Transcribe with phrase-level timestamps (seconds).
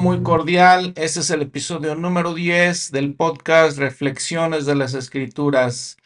[0.00, 0.92] Muy cordial.
[0.96, 5.96] Este es el episodio número 10 del podcast Reflexiones de las Escrituras.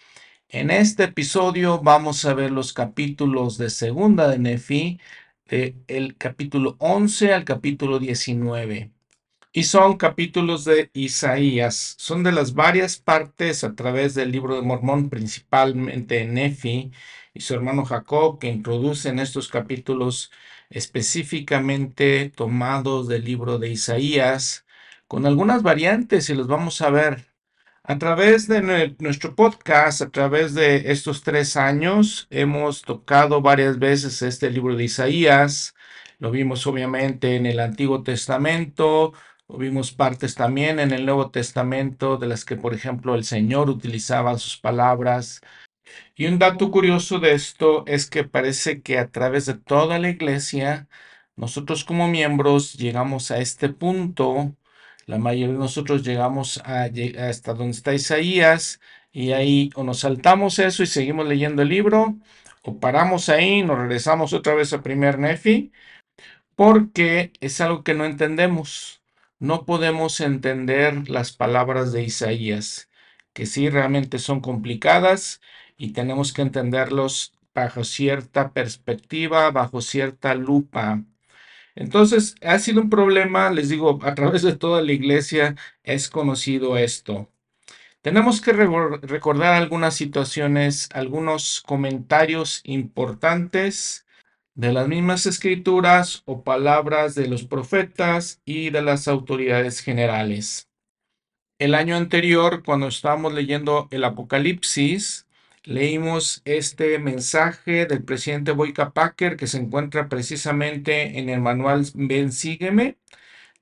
[0.49, 4.99] En este episodio vamos a ver los capítulos de Segunda de Nefi,
[5.47, 8.91] del capítulo 11 al capítulo 19.
[9.53, 11.95] Y son capítulos de Isaías.
[11.99, 16.93] Son de las varias partes a través del libro de Mormón, principalmente Nefi
[17.35, 20.31] y su hermano Jacob, que introducen estos capítulos
[20.73, 24.67] específicamente tomados del libro de Isaías,
[25.09, 27.27] con algunas variantes y los vamos a ver.
[27.85, 34.23] A través de nuestro podcast, a través de estos tres años, hemos tocado varias veces
[34.23, 35.75] este libro de Isaías.
[36.19, 39.13] Lo vimos obviamente en el Antiguo Testamento,
[39.59, 44.39] Vimos partes también en el Nuevo Testamento de las que, por ejemplo, el Señor utilizaba
[44.39, 45.43] sus palabras.
[46.15, 50.11] Y un dato curioso de esto es que parece que a través de toda la
[50.11, 50.89] iglesia,
[51.37, 54.55] nosotros como miembros llegamos a este punto.
[55.07, 56.89] La mayoría de nosotros llegamos a,
[57.29, 58.81] hasta donde está Isaías
[59.13, 62.17] y ahí o nos saltamos eso y seguimos leyendo el libro
[62.63, 65.73] o paramos ahí, nos regresamos otra vez a primer Nefi
[66.57, 69.03] porque es algo que no entendemos
[69.39, 72.89] no podemos entender las palabras de Isaías,
[73.33, 75.41] que sí realmente son complicadas
[75.77, 81.03] y tenemos que entenderlos bajo cierta perspectiva, bajo cierta lupa.
[81.75, 86.77] Entonces, ha sido un problema, les digo, a través de toda la iglesia es conocido
[86.77, 87.31] esto.
[88.03, 94.07] Tenemos que recordar algunas situaciones, algunos comentarios importantes
[94.55, 100.69] de las mismas escrituras o palabras de los profetas y de las autoridades generales.
[101.59, 105.27] El año anterior, cuando estábamos leyendo el Apocalipsis,
[105.65, 112.33] leímos este mensaje del presidente Boyka Packer que se encuentra precisamente en el manual Ven
[112.33, 112.99] Sígueme,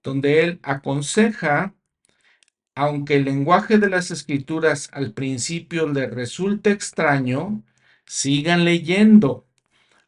[0.02, 1.74] donde él aconseja,
[2.74, 7.62] aunque el lenguaje de las escrituras al principio le resulte extraño,
[8.06, 9.46] sigan leyendo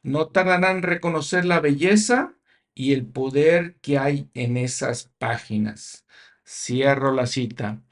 [0.02, 2.34] no tardarán en reconocer la belleza
[2.74, 6.06] y el poder que hay en esas páginas.
[6.44, 7.82] Cierro la cita.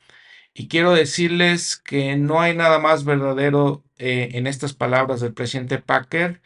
[0.54, 5.78] Y quiero decirles que no hay nada más verdadero eh, en estas palabras del presidente
[5.78, 6.40] Packer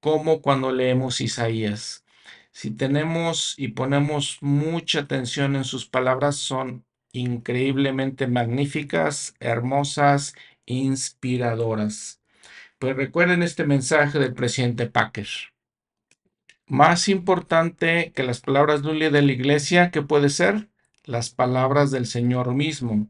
[0.00, 2.04] como cuando leemos Isaías.
[2.50, 10.34] Si tenemos y ponemos mucha atención en sus palabras, son increíblemente magníficas, hermosas,
[10.66, 12.20] inspiradoras.
[12.80, 15.28] Pues recuerden este mensaje del presidente Packer.
[16.66, 20.68] Más importante que las palabras de de la iglesia, ¿qué puede ser?
[21.04, 23.08] Las palabras del Señor mismo.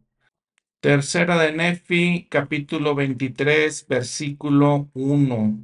[0.81, 5.59] Tercera de Nefi, capítulo 23, versículo 1.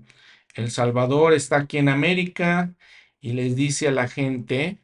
[0.57, 2.75] El Salvador está aquí en América
[3.21, 4.79] y les dice a la gente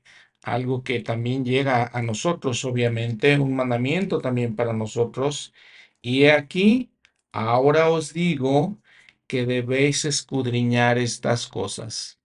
[0.44, 5.52] algo que también llega a nosotros, obviamente, un mandamiento también para nosotros.
[6.00, 6.92] Y aquí,
[7.32, 8.78] ahora os digo
[9.26, 12.20] que debéis escudriñar estas cosas.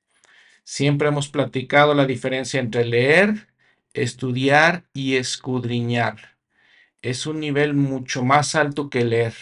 [0.64, 3.48] Siempre hemos platicado la diferencia entre leer,
[3.94, 6.34] estudiar y escudriñar.
[7.06, 9.36] Es un nivel mucho más alto que leer.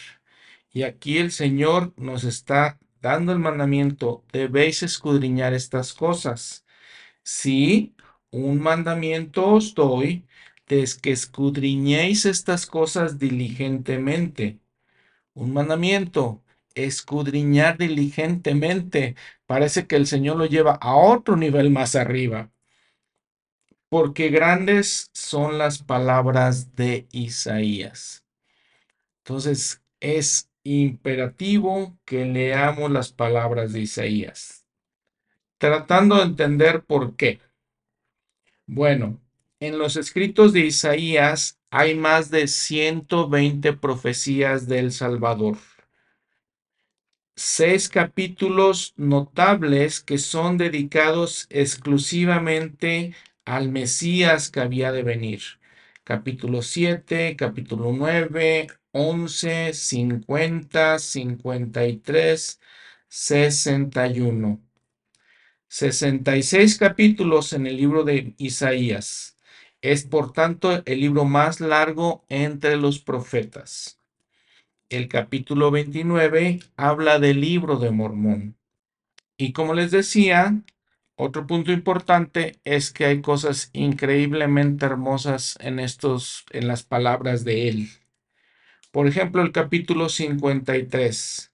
[0.74, 6.66] Y aquí el Señor nos está dando el mandamiento, debéis escudriñar estas cosas.
[7.24, 7.96] Sí,
[8.31, 10.28] un mandamiento os doy,
[10.68, 14.59] es que escudriñéis estas cosas diligentemente.
[15.34, 16.44] Un mandamiento,
[16.75, 19.16] escudriñar diligentemente.
[19.47, 22.52] Parece que el Señor lo lleva a otro nivel más arriba.
[23.93, 28.25] Porque grandes son las palabras de Isaías.
[29.19, 34.65] Entonces es imperativo que leamos las palabras de Isaías.
[35.59, 37.39] Tratando de entender por qué.
[38.65, 39.21] Bueno,
[39.59, 45.59] en los escritos de Isaías hay más de 120 profecías del Salvador
[47.35, 53.15] seis capítulos notables que son dedicados exclusivamente
[53.45, 55.42] al Mesías que había de venir.
[56.04, 62.60] Capítulo 7, capítulo 9, 11, 50, 53,
[63.07, 64.62] 61.
[65.68, 69.38] 66 capítulos en el libro de Isaías.
[69.81, 74.00] Es por tanto el libro más largo entre los profetas
[74.95, 78.56] el capítulo 29 habla del libro de Mormón.
[79.38, 80.62] Y como les decía,
[81.15, 87.69] otro punto importante es que hay cosas increíblemente hermosas en estos en las palabras de
[87.69, 87.89] él.
[88.92, 91.51] Por ejemplo, el capítulo 53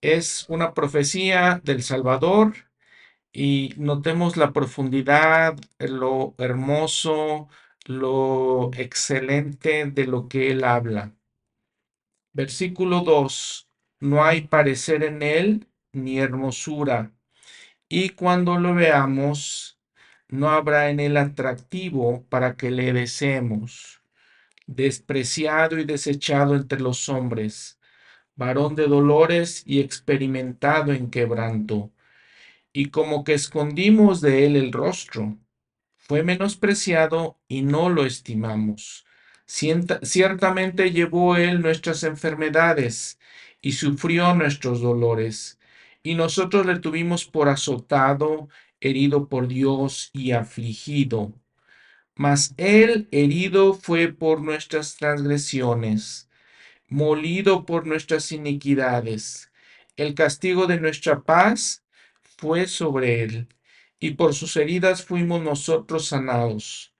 [0.00, 2.54] es una profecía del Salvador
[3.32, 7.48] y notemos la profundidad, lo hermoso,
[7.86, 11.12] lo excelente de lo que él habla.
[12.32, 13.68] Versículo 2.
[14.00, 17.12] No hay parecer en él ni hermosura,
[17.96, 19.78] y cuando lo veamos,
[20.28, 24.02] no habrá en él atractivo para que le deseemos.
[24.66, 27.78] Despreciado y desechado entre los hombres,
[28.34, 31.92] varón de dolores y experimentado en quebranto
[32.72, 35.38] y como que escondimos de él el rostro.
[35.96, 39.06] Fue menospreciado y no lo estimamos.
[39.46, 43.20] ciertamente llevó él nuestras enfermedades
[43.62, 45.60] y sufrió nuestros dolores,
[46.04, 48.48] y nosotros le tuvimos por azotado,
[48.80, 51.32] herido por Dios y afligido.
[52.14, 56.30] Mas él herido fue por nuestras transgresiones,
[56.88, 59.50] molido por nuestras iniquidades.
[59.96, 61.84] El castigo de nuestra paz
[62.36, 63.48] fue sobre él,
[63.98, 66.94] y por sus heridas fuimos nosotros sanados.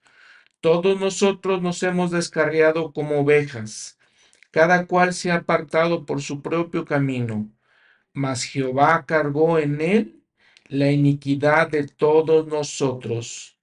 [0.60, 3.98] Todos nosotros nos hemos descarriado como ovejas,
[4.50, 7.50] cada cual se ha apartado por su propio camino,
[8.14, 10.25] mas Jehová cargó en él
[10.69, 13.58] la iniquidad de todos nosotros.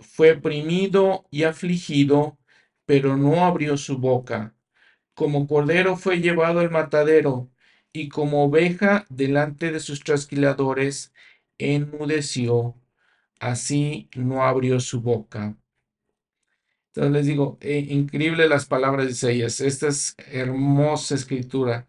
[0.00, 2.38] Fue oprimido y afligido,
[2.86, 4.54] pero no abrió su boca.
[5.14, 7.50] Como cordero fue llevado al matadero,
[7.92, 11.12] y como oveja delante de sus trasquiladores,
[11.58, 12.76] enmudeció,
[13.40, 15.56] así no abrió su boca.
[16.88, 21.86] Entonces les digo, eh, increíble las palabras de Isaías, esta es hermosa escritura.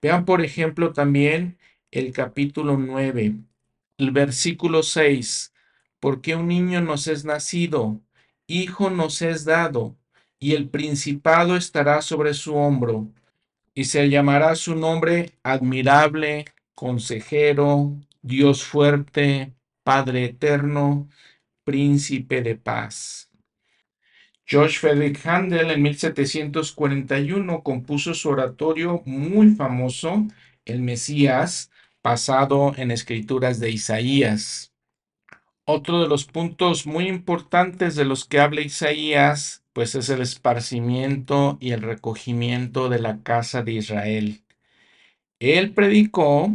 [0.00, 1.58] Vean, por ejemplo, también
[1.90, 3.34] el capítulo 9,
[3.98, 5.52] el versículo 6,
[5.98, 8.00] porque un niño nos es nacido,
[8.46, 9.96] hijo nos es dado,
[10.38, 13.08] y el principado estará sobre su hombro
[13.74, 19.52] y se llamará su nombre admirable, consejero, Dios fuerte,
[19.84, 21.08] Padre eterno,
[21.64, 23.27] príncipe de paz.
[24.50, 30.26] George Frederick Handel en 1741 compuso su oratorio muy famoso,
[30.64, 31.70] El Mesías,
[32.02, 34.72] basado en escrituras de Isaías.
[35.64, 41.58] Otro de los puntos muy importantes de los que habla Isaías pues es el esparcimiento
[41.60, 44.42] y el recogimiento de la casa de Israel.
[45.40, 46.50] Él predicó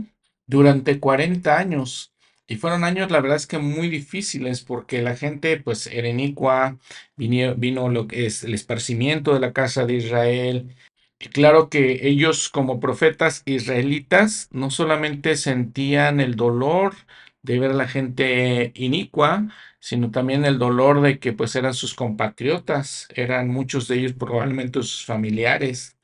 [0.47, 2.12] durante 40 años
[2.47, 6.77] y fueron años, la verdad es que muy difíciles porque la gente pues era inicua,
[7.15, 10.75] vino, lo que es el esparcimiento de la casa de Israel.
[11.19, 16.95] Y claro que ellos como profetas israelitas no solamente sentían el dolor
[17.43, 19.47] de ver a la gente inicua,
[19.79, 24.79] sino también el dolor de que pues eran sus compatriotas, eran muchos de ellos probablemente
[24.83, 25.97] sus familiares.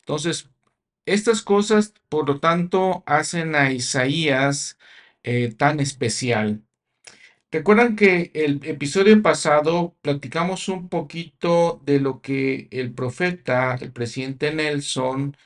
[0.00, 0.50] Entonces,
[1.06, 4.78] estas cosas, por lo tanto, hacen a Isaías
[5.24, 6.62] eh, tan especial.
[7.50, 14.54] Recuerdan que el episodio pasado platicamos un poquito de lo que el profeta, el presidente
[14.54, 15.36] Nelson,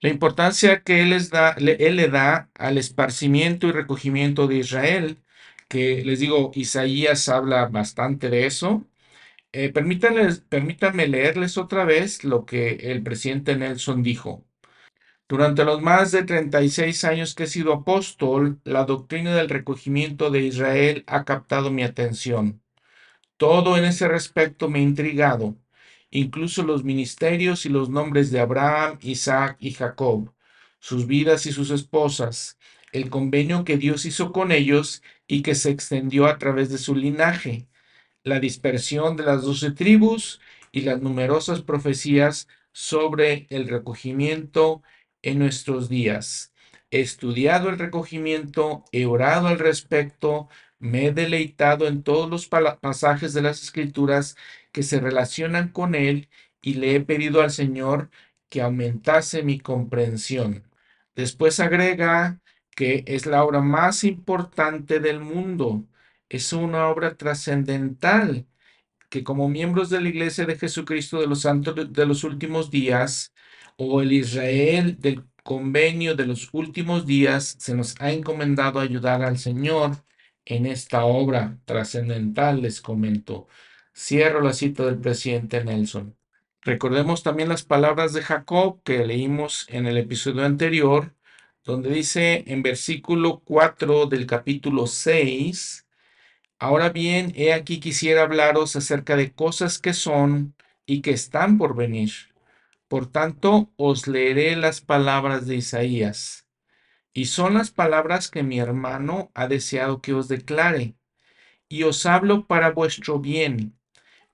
[0.00, 5.22] la importancia que él, les da, él le da al esparcimiento y recogimiento de Israel,
[5.68, 8.86] que les digo, Isaías habla bastante de eso.
[9.52, 14.46] Eh, permítanme leerles otra vez lo que el presidente Nelson dijo.
[15.32, 20.42] Durante los más de 36 años que he sido apóstol, la doctrina del recogimiento de
[20.42, 22.60] Israel ha captado mi atención.
[23.38, 25.56] Todo en ese respecto me ha intrigado
[26.10, 30.34] incluso los ministerios y los nombres de Abraham, Isaac y Jacob,
[30.80, 32.58] sus vidas y sus esposas,
[32.92, 36.94] el convenio que Dios hizo con ellos y que se extendió a través de su
[36.94, 37.68] linaje,
[38.22, 44.82] la dispersión de las doce tribus y las numerosas profecías sobre el recogimiento
[45.22, 46.52] en nuestros días.
[46.90, 50.48] He estudiado el recogimiento, he orado al respecto,
[50.78, 54.36] me he deleitado en todos los pasajes de las escrituras
[54.72, 56.28] que se relacionan con él
[56.60, 58.10] y le he pedido al Señor
[58.48, 60.64] que aumentase mi comprensión.
[61.14, 62.40] Después agrega
[62.76, 65.86] que es la obra más importante del mundo.
[66.28, 68.46] Es una obra trascendental
[69.10, 73.31] que como miembros de la Iglesia de Jesucristo de los Santos de los últimos días
[73.76, 79.38] o el Israel del convenio de los últimos días se nos ha encomendado ayudar al
[79.38, 79.96] Señor
[80.44, 83.48] en esta obra trascendental, les comento.
[83.94, 86.16] Cierro la cita del presidente Nelson.
[86.62, 91.14] Recordemos también las palabras de Jacob que leímos en el episodio anterior,
[91.64, 95.86] donde dice en versículo 4 del capítulo 6,
[96.62, 100.54] Ahora bien, he aquí quisiera hablaros acerca de cosas que son
[100.86, 102.31] y que están por venir.
[102.92, 106.46] Por tanto, os leeré las palabras de Isaías.
[107.14, 110.94] Y son las palabras que mi hermano ha deseado que os declare.
[111.70, 113.74] Y os hablo para vuestro bien,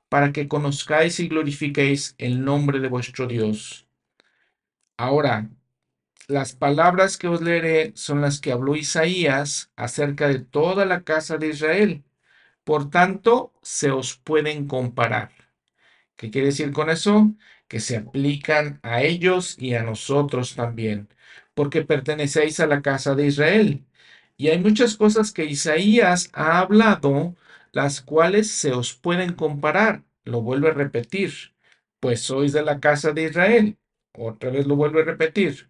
[0.09, 3.87] para que conozcáis y glorifiquéis el nombre de vuestro Dios.
[4.97, 5.51] Ahora,
[6.27, 11.39] las palabras que os leeré son las que habló Isaías acerca de toda la casa
[11.39, 12.03] de Israel.
[12.65, 15.31] Por tanto, se os pueden comparar.
[16.17, 17.33] ¿Qué quiere decir con eso?
[17.69, 21.09] Que se aplican a ellos y a nosotros también,
[21.55, 23.87] porque pertenecéis a la casa de Israel.
[24.37, 27.37] Y hay muchas cosas que Isaías ha hablado,
[27.73, 30.05] las cuales se os pueden comparar.
[30.25, 31.33] Lo vuelvo a repetir,
[32.01, 33.79] pues sois de la casa de Israel.
[34.13, 35.69] Otra vez lo vuelvo a repetir.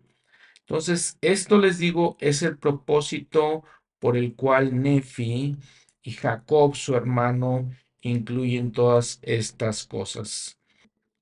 [0.60, 3.64] Entonces, esto les digo es el propósito
[3.98, 5.56] por el cual Nefi
[6.02, 7.70] y Jacob, su hermano,
[8.02, 10.57] incluyen todas estas cosas.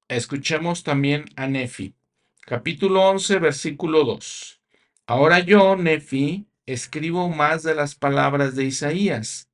[0.08, 1.92] Escuchemos también a Nefi.
[2.42, 4.60] Capítulo 11, versículo 2.
[5.04, 9.50] Ahora yo, Nefi, escribo más de las palabras de Isaías,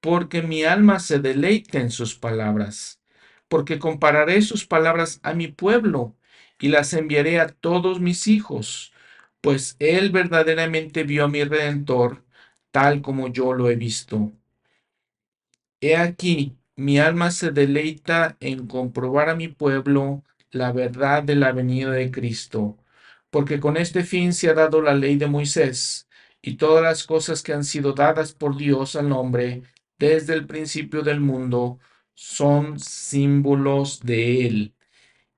[0.00, 3.00] porque mi alma se deleita en sus palabras,
[3.46, 6.16] porque compararé sus palabras a mi pueblo
[6.58, 8.92] y las enviaré a todos mis hijos,
[9.40, 12.24] pues él verdaderamente vio a mi redentor
[12.72, 14.32] tal como yo lo he visto.
[15.80, 21.52] He aquí, mi alma se deleita en comprobar a mi pueblo la verdad de la
[21.52, 22.78] venida de Cristo,
[23.30, 26.08] porque con este fin se ha dado la ley de Moisés
[26.42, 29.62] y todas las cosas que han sido dadas por Dios al hombre
[29.98, 31.78] desde el principio del mundo
[32.14, 34.74] son símbolos de él.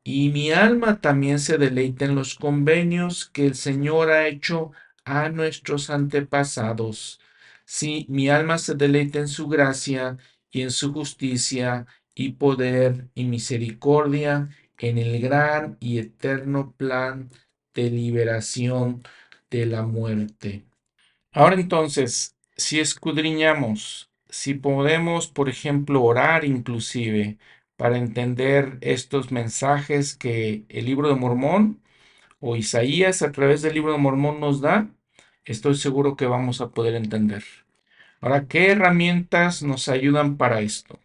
[0.05, 4.73] Y mi alma también se deleita en los convenios que el Señor ha hecho
[5.05, 7.21] a nuestros antepasados.
[7.65, 10.17] Sí, mi alma se deleita en su gracia
[10.51, 17.31] y en su justicia y poder y misericordia en el gran y eterno plan
[17.75, 19.03] de liberación
[19.51, 20.65] de la muerte.
[21.33, 27.39] Ahora entonces, si escudriñamos, si podemos, por ejemplo, orar inclusive
[27.77, 31.83] para entender estos mensajes que el libro de Mormón
[32.41, 34.91] o Isaías a través del libro de Mormón nos da,
[35.45, 37.45] estoy seguro que vamos a poder entender.
[38.21, 40.99] Ahora, ¿qué herramientas nos ayudan para esto?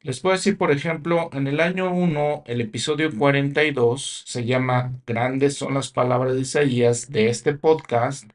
[0.00, 5.56] Les puedo decir, por ejemplo, en el año 1, el episodio 42 se llama Grandes
[5.56, 8.30] son las palabras de Isaías de este podcast.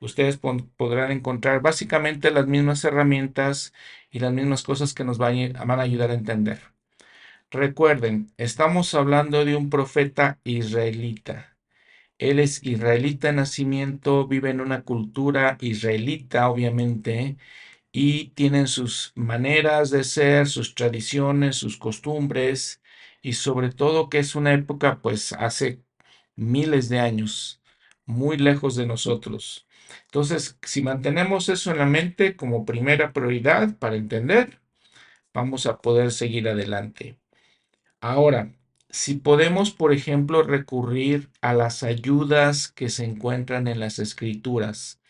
[0.00, 3.72] Ustedes podrán encontrar básicamente las mismas herramientas
[4.10, 6.60] y las mismas cosas que nos van a ayudar a entender.
[7.50, 11.53] Recuerden, estamos hablando de un profeta israelita.
[12.18, 17.36] Él es israelita de nacimiento, vive en una cultura israelita, obviamente,
[17.92, 22.82] y tienen sus maneras de ser, sus tradiciones, sus costumbres
[23.22, 25.82] y sobre todo que es una época pues hace
[26.36, 27.62] miles de años,
[28.06, 29.66] muy lejos de nosotros.
[30.06, 34.60] Entonces, si mantenemos eso en la mente como primera prioridad para entender,
[35.34, 37.18] vamos a poder seguir adelante.
[38.00, 38.52] Ahora,
[38.94, 45.00] si podemos, por ejemplo, recurrir a las ayudas que se encuentran en las escrituras,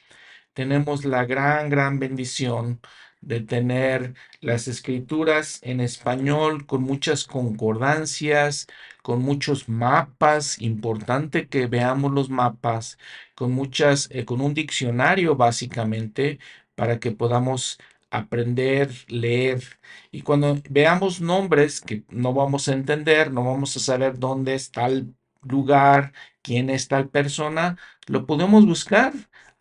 [0.54, 2.80] tenemos la gran, gran bendición
[3.20, 8.68] de tener las escrituras en español con muchas concordancias,
[9.02, 12.98] con muchos mapas, importante que veamos los mapas,
[13.34, 16.38] con muchas, eh, con un diccionario básicamente
[16.74, 17.78] para que podamos
[18.18, 19.62] aprender, leer.
[20.10, 24.86] Y cuando veamos nombres que no vamos a entender, no vamos a saber dónde está
[24.86, 29.12] el lugar, quién es tal persona, lo podemos buscar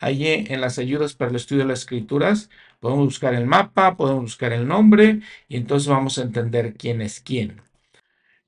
[0.03, 2.49] Allí en las ayudas para el estudio de las escrituras
[2.81, 7.21] podemos buscar el mapa, podemos buscar el nombre y entonces vamos a entender quién es
[7.21, 7.61] quién.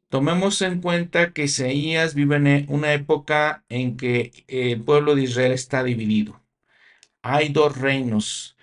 [0.09, 5.53] Tomemos en cuenta que Isaías vive en una época en que el pueblo de Israel
[5.53, 6.41] está dividido.
[7.21, 8.54] Hay dos reinos,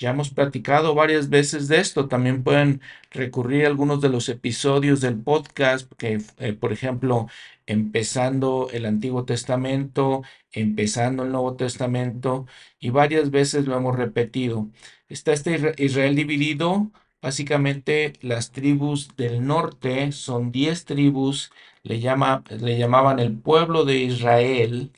[0.00, 2.08] ya hemos platicado varias veces de esto.
[2.08, 2.80] También pueden
[3.10, 7.28] recurrir a algunos de los episodios del podcast, que, eh, por ejemplo,
[7.66, 12.46] empezando el Antiguo Testamento, empezando el Nuevo Testamento,
[12.80, 14.70] y varias veces lo hemos repetido.
[15.08, 16.90] Está este Israel dividido.
[17.20, 21.52] Básicamente, las tribus del norte son 10 tribus,
[21.82, 24.92] le, llama, le llamaban el pueblo de Israel,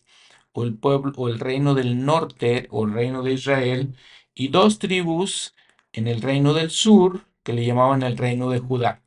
[0.52, 3.96] o el pueblo, o el reino del norte, o el reino de Israel,
[4.34, 5.54] y dos tribus
[5.92, 9.02] en el reino del sur que le llamaban el reino de Judá.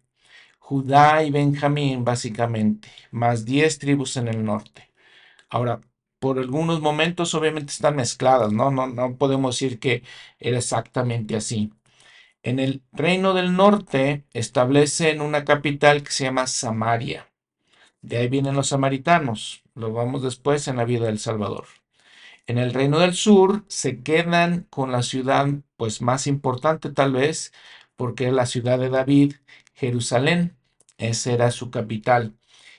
[0.59, 4.91] Judá y Benjamín básicamente, más diez tribus en el norte.
[5.49, 5.81] Ahora,
[6.19, 8.71] por algunos momentos obviamente están mezcladas, ¿no?
[8.71, 10.03] No, no podemos decir que
[10.39, 11.71] era exactamente así.
[12.43, 17.27] En el reino del norte establecen una capital que se llama Samaria.
[18.01, 19.63] De ahí vienen los samaritanos.
[19.75, 21.65] Lo vamos después en la vida del Salvador.
[22.47, 25.47] En el reino del sur se quedan con la ciudad
[25.77, 27.53] pues más importante tal vez,
[27.95, 29.35] porque es la ciudad de David,
[29.73, 30.57] Jerusalén.
[30.97, 32.37] Esa era su capital.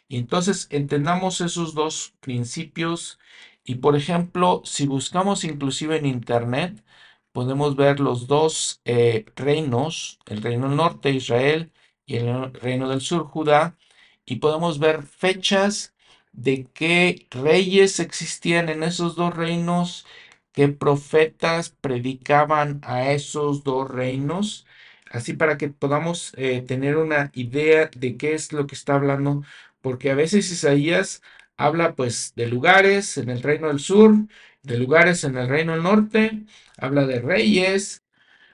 [0.08, 3.18] Y entonces entendamos esos dos principios
[3.64, 6.84] y por ejemplo, si buscamos inclusive en internet,
[7.32, 11.72] podemos ver los dos eh, reinos, el reino norte, Israel,
[12.06, 13.76] y el reino del sur, Judá,
[14.24, 15.95] y podemos ver fechas
[16.36, 20.06] de qué reyes existían en esos dos reinos,
[20.52, 24.66] qué profetas predicaban a esos dos reinos,
[25.10, 29.42] así para que podamos eh, tener una idea de qué es lo que está hablando,
[29.80, 31.22] porque a veces Isaías
[31.56, 34.14] habla pues de lugares en el reino del sur,
[34.62, 36.44] de lugares en el reino del norte,
[36.78, 38.02] habla de reyes,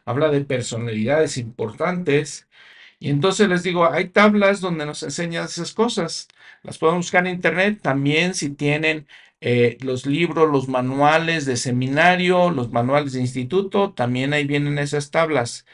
[0.04, 2.48] habla de personalidades importantes,
[3.02, 6.28] y entonces les digo, hay tablas donde nos enseñan esas cosas.
[6.62, 7.80] Las pueden buscar en internet.
[7.82, 9.08] También si tienen
[9.40, 15.10] eh, los libros, los manuales de seminario, los manuales de instituto, también ahí vienen esas
[15.10, 15.66] tablas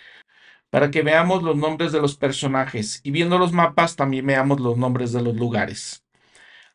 [0.71, 3.01] para que veamos los nombres de los personajes.
[3.03, 6.05] Y viendo los mapas, también veamos los nombres de los lugares.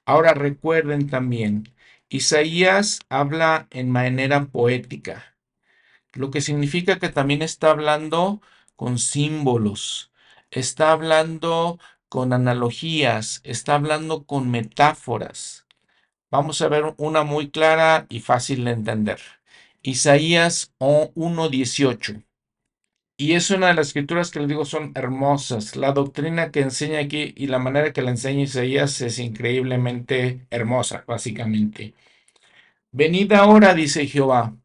[0.06, 1.74] Ahora recuerden también,
[2.10, 5.36] Isaías habla en manera poética,
[6.14, 8.40] lo que significa que también está hablando
[8.76, 10.13] con símbolos
[10.60, 11.80] está hablando
[12.10, 15.66] con analogías, está hablando con metáforas.
[16.32, 19.20] Vamos a ver una muy clara y fácil de entender.
[19.82, 22.24] Isaías 1.18.
[23.18, 25.76] Y es una de las escrituras que les digo son hermosas.
[25.76, 31.04] La doctrina que enseña aquí y la manera que la enseña Isaías es increíblemente hermosa,
[31.08, 31.94] básicamente.
[32.92, 34.56] Venid ahora, dice Jehová,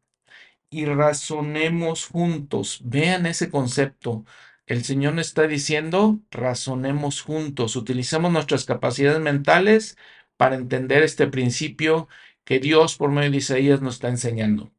[0.69, 2.81] y razonemos juntos.
[2.83, 4.25] Vean ese concepto.
[4.69, 9.97] El Señor nos está diciendo, razonemos juntos, utilicemos nuestras capacidades mentales
[10.37, 12.07] para entender este principio
[12.43, 14.71] que Dios por medio de Isaías nos está enseñando.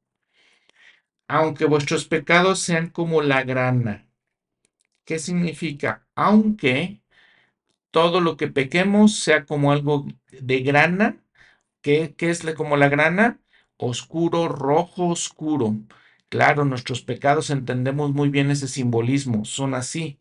[1.26, 4.06] Aunque vuestros pecados sean como la grana.
[5.04, 6.06] ¿Qué significa?
[6.14, 7.02] Aunque
[7.90, 11.20] todo lo que pequemos sea como algo de grana,
[11.82, 13.40] ¿qué, qué es como la grana?
[13.76, 15.74] Oscuro, rojo, oscuro.
[16.30, 20.18] Claro, nuestros pecados entendemos muy bien ese simbolismo, son así.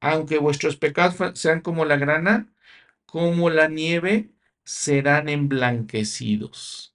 [0.00, 2.48] Aunque vuestros pecados sean como la grana,
[3.06, 4.30] como la nieve,
[4.64, 6.94] serán emblanquecidos.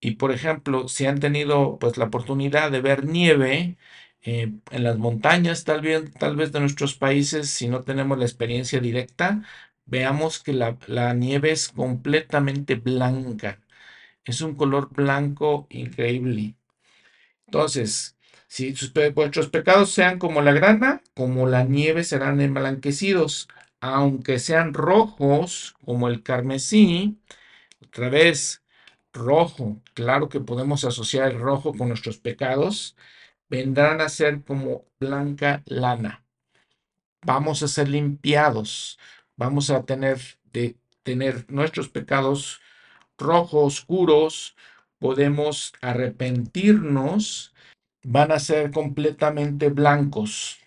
[0.00, 3.78] Y por ejemplo, si han tenido pues la oportunidad de ver nieve
[4.22, 9.42] eh, en las montañas, tal vez, de nuestros países, si no tenemos la experiencia directa,
[9.86, 13.60] veamos que la nieve es completamente blanca.
[14.24, 16.56] Es un color blanco increíble.
[17.50, 18.72] Entonces, si
[19.12, 23.48] vuestros pecados sean como la grana, como la nieve serán emblanquecidos,
[23.80, 27.18] aunque sean rojos como el carmesí,
[27.84, 28.62] otra vez,
[29.12, 32.94] rojo, claro que podemos asociar el rojo con nuestros pecados,
[33.48, 36.22] vendrán a ser como blanca lana.
[37.26, 38.96] Vamos a ser limpiados,
[39.36, 40.20] vamos a tener
[40.52, 42.60] de tener nuestros pecados
[43.18, 44.54] rojos, oscuros,
[45.00, 47.52] podemos arrepentirnos,
[48.04, 50.60] van a ser completamente blancos.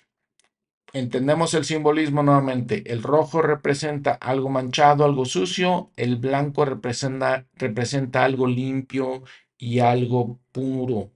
[0.92, 2.92] Entendemos el simbolismo nuevamente.
[2.92, 5.92] El rojo representa algo manchado, algo sucio.
[5.96, 9.24] El blanco representa, representa algo limpio
[9.58, 11.12] y algo puro.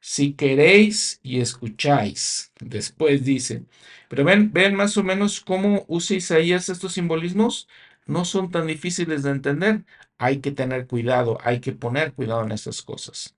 [0.00, 3.64] Si queréis y escucháis, después dice,
[4.08, 7.68] pero ven, ven más o menos cómo usa Isaías estos simbolismos
[8.06, 9.84] no son tan difíciles de entender.
[10.18, 13.36] Hay que tener cuidado, hay que poner cuidado en estas cosas.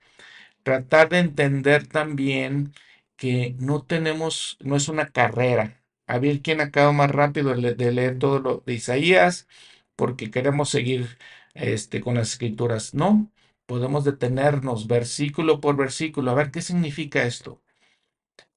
[0.63, 2.75] Tratar de entender también
[3.17, 5.83] que no tenemos, no es una carrera.
[6.07, 9.49] A ver quién acaba más rápido de leer todo lo de Isaías,
[9.97, 11.19] porque queremos seguir
[11.55, 12.95] este, con las escrituras.
[12.95, 13.31] No,
[13.67, 17.63] podemos detenernos versículo por versículo, a ver qué significa esto.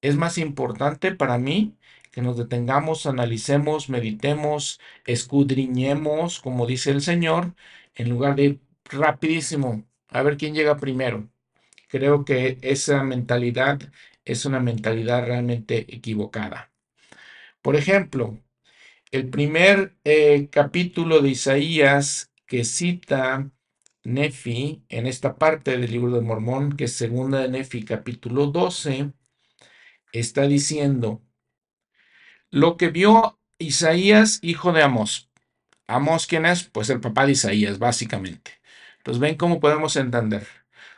[0.02, 1.76] Es más importante para mí
[2.12, 7.54] que nos detengamos, analicemos, meditemos, escudriñemos, como dice el Señor,
[7.94, 11.28] en lugar de ir rapidísimo a ver quién llega primero.
[11.88, 13.80] Creo que esa mentalidad
[14.24, 16.72] es una mentalidad realmente equivocada.
[17.62, 18.38] Por ejemplo,
[19.10, 23.50] el primer eh, capítulo de Isaías que cita
[24.04, 29.12] Nefi en esta parte del libro de Mormón, que es segunda de Nefi capítulo 12,
[30.12, 31.22] está diciendo,
[32.50, 35.30] lo que vio Isaías, hijo de Amós.
[35.86, 36.64] Amós, ¿quién es?
[36.64, 38.52] Pues el papá de Isaías, básicamente.
[38.98, 40.46] Entonces, ven cómo podemos entender.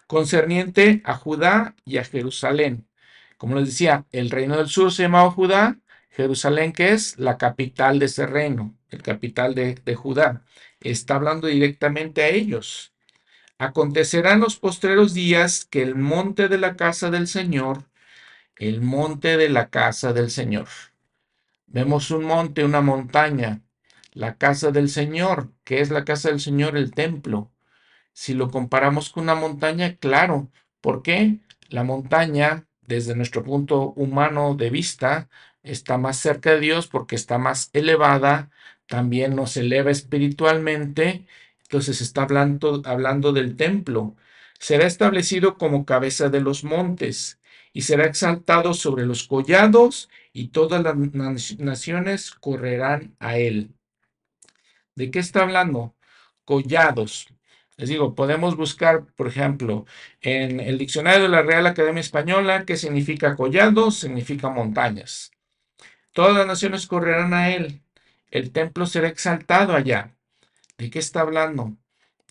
[0.06, 2.88] Concerniente a Judá y a Jerusalén.
[3.36, 5.78] Como les decía, el reino del sur se llamaba Judá,
[6.10, 10.44] Jerusalén, que es la capital de ese reino, el capital de, de Judá.
[10.80, 12.94] Está hablando directamente a ellos.
[13.58, 17.84] Acontecerá en los postreros días que el monte de la casa del Señor,
[18.56, 20.68] el monte de la casa del Señor.
[21.66, 23.62] Vemos un monte, una montaña,
[24.16, 25.52] la casa del Señor.
[25.64, 26.76] ¿Qué es la casa del Señor?
[26.76, 27.52] El templo.
[28.14, 30.50] Si lo comparamos con una montaña, claro.
[30.80, 31.40] ¿Por qué?
[31.68, 35.28] La montaña, desde nuestro punto humano de vista,
[35.62, 38.50] está más cerca de Dios porque está más elevada,
[38.86, 41.26] también nos eleva espiritualmente.
[41.64, 44.16] Entonces está hablando, hablando del templo.
[44.58, 47.40] Será establecido como cabeza de los montes
[47.74, 50.96] y será exaltado sobre los collados y todas las
[51.58, 53.75] naciones correrán a él.
[54.96, 55.94] ¿De qué está hablando?
[56.44, 57.28] Collados.
[57.76, 59.84] Les digo, podemos buscar, por ejemplo,
[60.22, 63.98] en el diccionario de la Real Academia Española, ¿qué significa collados?
[63.98, 65.32] Significa montañas.
[66.12, 67.82] Todas las naciones correrán a él.
[68.30, 70.16] El templo será exaltado allá.
[70.78, 71.76] ¿De qué está hablando?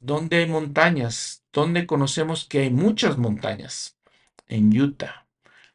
[0.02, 1.44] ¿Dónde hay montañas?
[1.54, 3.98] ¿Dónde conocemos que hay muchas montañas?
[4.48, 5.28] En Utah,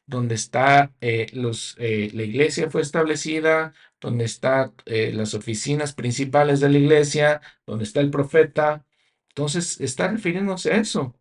[0.06, 6.70] donde está eh, eh, la iglesia fue establecida, donde están eh, las oficinas principales de
[6.70, 8.84] la iglesia, donde está el profeta.
[9.28, 11.14] Entonces está refiriéndose a eso.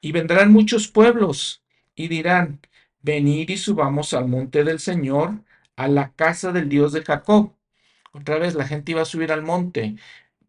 [0.00, 2.60] Y vendrán muchos pueblos y dirán,
[3.02, 5.44] venid y subamos al monte del Señor,
[5.76, 7.54] a la casa del Dios de Jacob.
[8.12, 9.96] Otra vez la gente iba a subir al monte.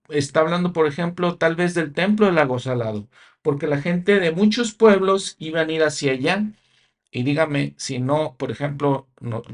[0.09, 3.09] Está hablando, por ejemplo, tal vez del templo del lago salado,
[3.41, 6.43] porque la gente de muchos pueblos iban a ir hacia allá.
[7.11, 9.08] Y dígame, si no, por ejemplo,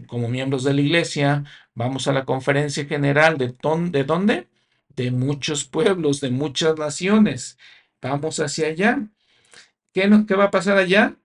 [0.08, 3.54] como miembros de la iglesia, vamos a la conferencia general de,
[3.90, 4.48] ¿de dónde?
[4.96, 7.58] De muchos pueblos, de muchas naciones.
[8.02, 9.08] Vamos hacia allá.
[9.94, 11.16] ¿Qué, ¿Qué va a pasar allá?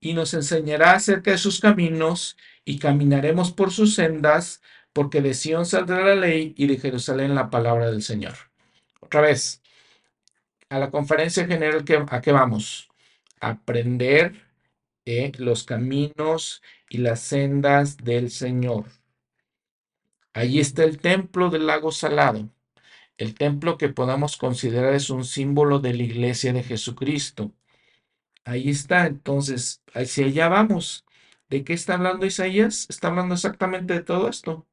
[0.00, 5.66] Y nos enseñará acerca de sus caminos y caminaremos por sus sendas, porque de Sión
[5.66, 8.34] saldrá la ley y de Jerusalén la palabra del Señor.
[9.00, 9.62] Otra vez,
[10.68, 12.88] a la conferencia general, ¿a qué vamos?
[13.40, 14.49] Aprender
[15.38, 18.86] los caminos y las sendas del Señor.
[20.32, 22.48] Allí está el templo del lago salado.
[23.18, 27.52] El templo que podamos considerar es un símbolo de la iglesia de Jesucristo.
[28.44, 31.04] Ahí está, entonces, hacia allá vamos.
[31.48, 32.86] ¿De qué está hablando Isaías?
[32.88, 34.66] Está hablando exactamente de todo esto.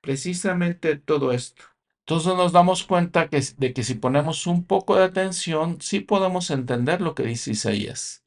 [0.00, 1.64] Precisamente de todo esto.
[2.00, 7.00] Entonces nos damos cuenta de que si ponemos un poco de atención, sí podemos entender
[7.00, 8.23] lo que dice Isaías.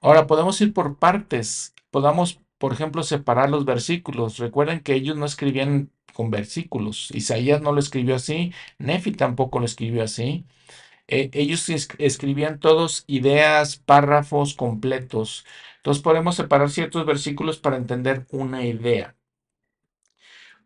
[0.00, 1.74] Ahora podemos ir por partes.
[1.90, 4.38] Podamos, por ejemplo, separar los versículos.
[4.38, 7.10] Recuerden que ellos no escribían con versículos.
[7.12, 8.52] Isaías no lo escribió así.
[8.78, 10.46] Nefi tampoco lo escribió así.
[11.08, 15.46] Eh, ellos escribían todos ideas, párrafos completos.
[15.78, 19.16] Entonces podemos separar ciertos versículos para entender una idea.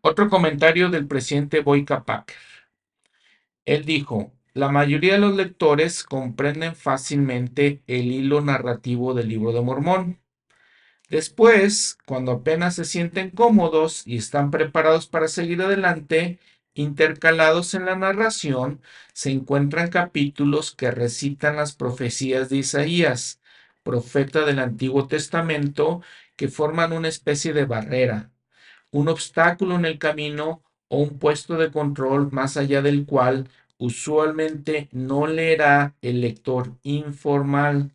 [0.01, 2.35] Otro comentario del presidente Boyka Packer.
[3.65, 9.61] Él dijo, la mayoría de los lectores comprenden fácilmente el hilo narrativo del libro de
[9.61, 10.19] Mormón.
[11.09, 16.39] Después, cuando apenas se sienten cómodos y están preparados para seguir adelante,
[16.75, 18.81] intercalados en la narración,
[19.13, 23.39] se encuentran capítulos que recitan las profecías de Isaías,
[23.83, 26.01] profeta del Antiguo Testamento,
[26.35, 28.31] que forman una especie de barrera,
[28.91, 34.89] un obstáculo en el camino o un puesto de control más allá del cual usualmente
[34.91, 37.91] no leerá el lector informal,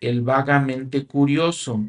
[0.00, 1.84] el vagamente curioso.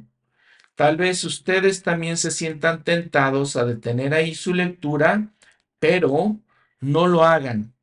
[0.76, 5.30] Tal vez ustedes también se sientan tentados a detener ahí su lectura,
[5.80, 6.38] pero
[6.80, 7.74] no lo hagan.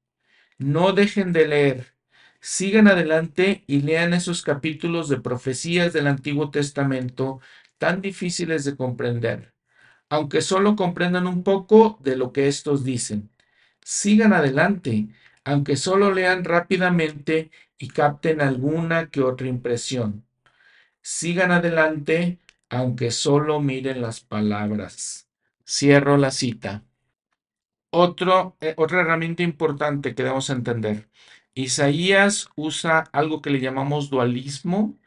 [0.59, 1.99] No dejen de leer
[2.41, 7.41] sigan adelante y lean esos capítulos de profecías del Antiguo Testamento
[7.79, 9.55] tan difíciles de comprender,
[10.09, 13.31] aunque solo comprendan un poco de lo que estos dicen.
[13.83, 15.09] Sigan adelante,
[15.49, 20.27] aunque solo lean rápidamente y capten alguna que otra impresión.
[21.03, 22.39] Sigan adelante,
[22.71, 25.29] aunque solo miren las palabras.
[25.67, 26.85] Cierro la cita.
[27.91, 31.09] Otro, eh, otra herramienta importante que debemos entender.
[31.55, 34.99] Isaías usa algo que le llamamos dualismo.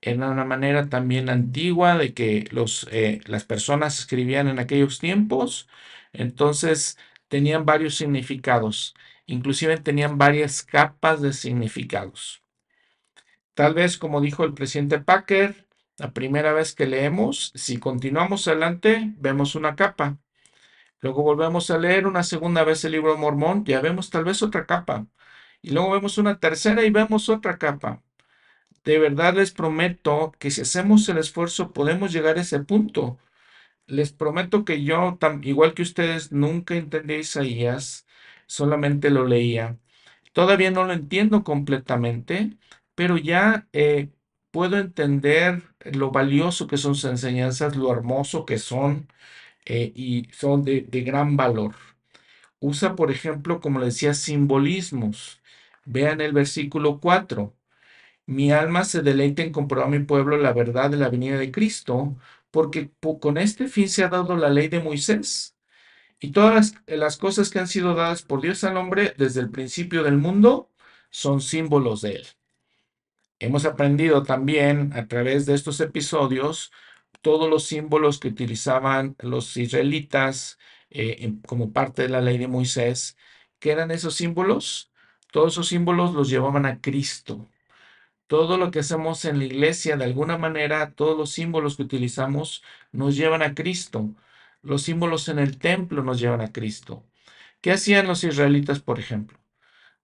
[0.00, 2.48] Era una manera también antigua de que
[2.90, 5.68] eh, las personas escribían en aquellos tiempos.
[6.12, 8.94] Entonces tenían varios significados.
[9.30, 12.42] Inclusive tenían varias capas de significados.
[13.54, 19.12] Tal vez, como dijo el presidente Packer, la primera vez que leemos, si continuamos adelante,
[19.18, 20.18] vemos una capa.
[21.00, 24.66] Luego volvemos a leer una segunda vez el libro Mormón, ya vemos tal vez otra
[24.66, 25.06] capa
[25.62, 28.02] y luego vemos una tercera y vemos otra capa.
[28.82, 33.16] De verdad les prometo que si hacemos el esfuerzo podemos llegar a ese punto.
[33.86, 38.06] Les prometo que yo, igual que ustedes, nunca entendí Isaías,
[38.50, 39.78] solamente lo leía.
[40.32, 42.58] Todavía no lo entiendo completamente,
[42.94, 44.10] pero ya eh,
[44.52, 49.08] puedo entender lo valioso que son sus enseñanzas, lo hermoso que son
[49.66, 51.74] eh, y son de, de gran valor.
[52.60, 55.40] Usa, por ejemplo, como le decía, simbolismos.
[55.84, 57.56] Vean el versículo 4.
[58.26, 61.52] Mi alma se deleita en comprobar a mi pueblo la verdad de la venida de
[61.52, 62.16] Cristo,
[62.50, 65.56] porque con este fin se ha dado la ley de Moisés.
[66.20, 70.02] Y todas las, cosas que han sido dadas por Dios al hombre desde el principio
[70.02, 70.70] del mundo
[71.10, 72.26] son símbolos de él.
[73.38, 76.72] Hemos aprendido también a través de estos episodios
[77.22, 80.58] todos los símbolos que utilizaban los israelitas
[80.90, 83.16] eh, como parte de la ley de Moisés.
[83.58, 84.90] ¿Qué eran esos símbolos?
[85.32, 87.48] Todos esos símbolos los llevaban a Cristo.
[88.26, 92.62] Todo lo que hacemos en la iglesia, de alguna manera, todos los símbolos que utilizamos
[92.92, 94.14] nos llevan a Cristo.
[94.62, 97.06] Los símbolos en el templo nos llevan a Cristo.
[97.60, 99.38] ¿Qué hacían los israelitas, por ejemplo?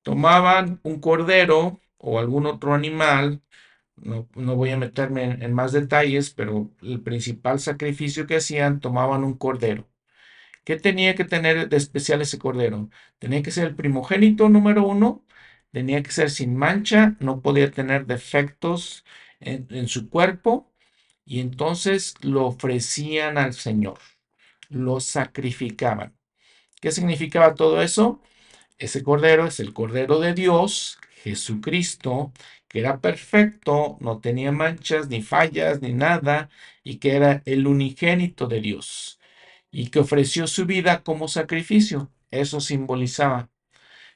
[0.02, 3.42] Tomaban un cordero o algún otro animal,
[3.96, 9.34] no, voy a meterme en más detalles, pero el principal sacrificio que hacían, tomaban un
[9.34, 9.88] cordero.
[10.64, 12.90] ¿Qué tenía que tener de especial ese cordero?
[13.18, 15.24] Tenía que ser el primogénito número uno,
[15.72, 19.04] tenía que ser sin mancha, no podía tener defectos
[19.40, 20.72] en, su cuerpo
[21.24, 23.98] y entonces lo ofrecían al Señor,
[24.68, 26.16] lo sacrificaban.
[26.80, 28.20] ¿Qué significaba todo eso?
[28.78, 32.32] Ese cordero es el cordero de Dios, Jesucristo,
[32.68, 36.50] que era perfecto, no tenía manchas, ni fallas, ni nada,
[36.84, 39.18] y que era el unigénito de Dios
[39.70, 42.10] y que ofreció su vida como sacrificio.
[42.30, 43.50] Eso simbolizaba.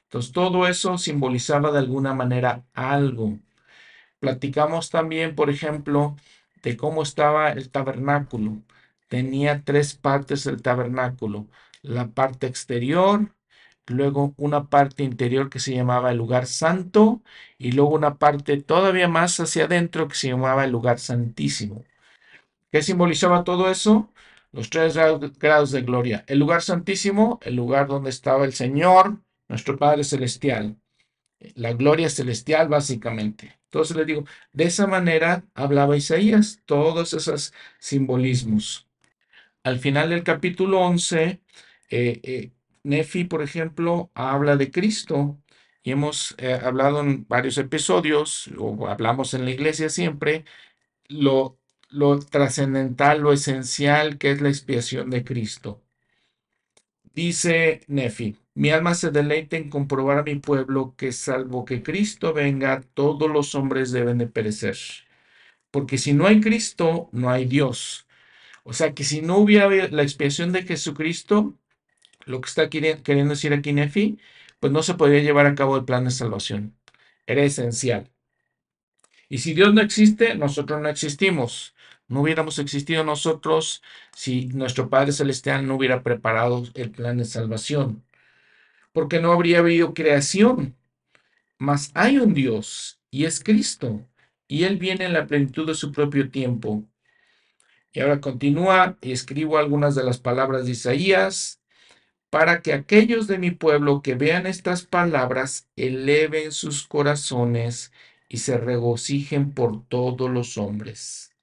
[0.03, 3.39] Entonces, todo eso simbolizaba de alguna manera algo.
[4.19, 6.15] Platicamos también, por ejemplo,
[6.63, 8.63] de cómo estaba el tabernáculo.
[9.11, 11.49] Tenía tres partes el tabernáculo.
[11.81, 13.35] La parte exterior,
[13.85, 17.21] luego una parte interior que se llamaba el lugar santo
[17.57, 21.83] y luego una parte todavía más hacia adentro que se llamaba el lugar santísimo.
[22.71, 24.09] ¿Qué simbolizaba todo eso?
[24.53, 24.95] los tres
[25.39, 26.23] grados de gloria.
[26.27, 29.19] El lugar santísimo, el lugar donde estaba el Señor,
[29.49, 30.77] nuestro Padre Celestial.
[31.55, 33.59] La gloria celestial, básicamente.
[33.65, 38.90] Entonces le digo, de esa manera hablaba Isaías, todos esos simbolismos.
[39.63, 41.41] Al final del capítulo 11,
[41.89, 42.51] eh, eh,
[42.83, 45.39] Nefi, por ejemplo, habla de Cristo
[45.83, 50.45] y hemos eh, hablado en varios episodios, o hablamos en la iglesia siempre,
[51.09, 51.57] lo
[51.89, 55.83] lo trascendental, lo esencial que es la expiación de Cristo.
[57.13, 62.33] Dice Nefi, mi alma se deleita en comprobar a mi pueblo que salvo que Cristo
[62.33, 64.77] venga, todos los hombres deben de perecer.
[65.71, 68.07] Porque si no hay Cristo, no hay Dios.
[68.63, 71.57] O sea que si no hubiera la expiación de Jesucristo,
[72.25, 74.19] lo que está queriendo decir aquí Nefi,
[74.59, 76.75] pues no se podría llevar a cabo el plan de salvación.
[77.25, 78.11] Era esencial.
[79.29, 81.73] Y si Dios no existe, nosotros no existimos.
[82.07, 83.81] No hubiéramos existido nosotros
[84.13, 88.03] si nuestro Padre Celestial no hubiera preparado el plan de salvación.
[88.91, 90.75] Porque no habría habido creación.
[91.57, 94.05] Mas hay un Dios y es Cristo.
[94.47, 96.83] Y Él viene en la plenitud de su propio tiempo.
[97.93, 101.61] Y ahora continúa y escribo algunas de las palabras de Isaías
[102.29, 107.91] para que aquellos de mi pueblo que vean estas palabras eleven sus corazones
[108.29, 111.35] y se regocijen por todos los hombres.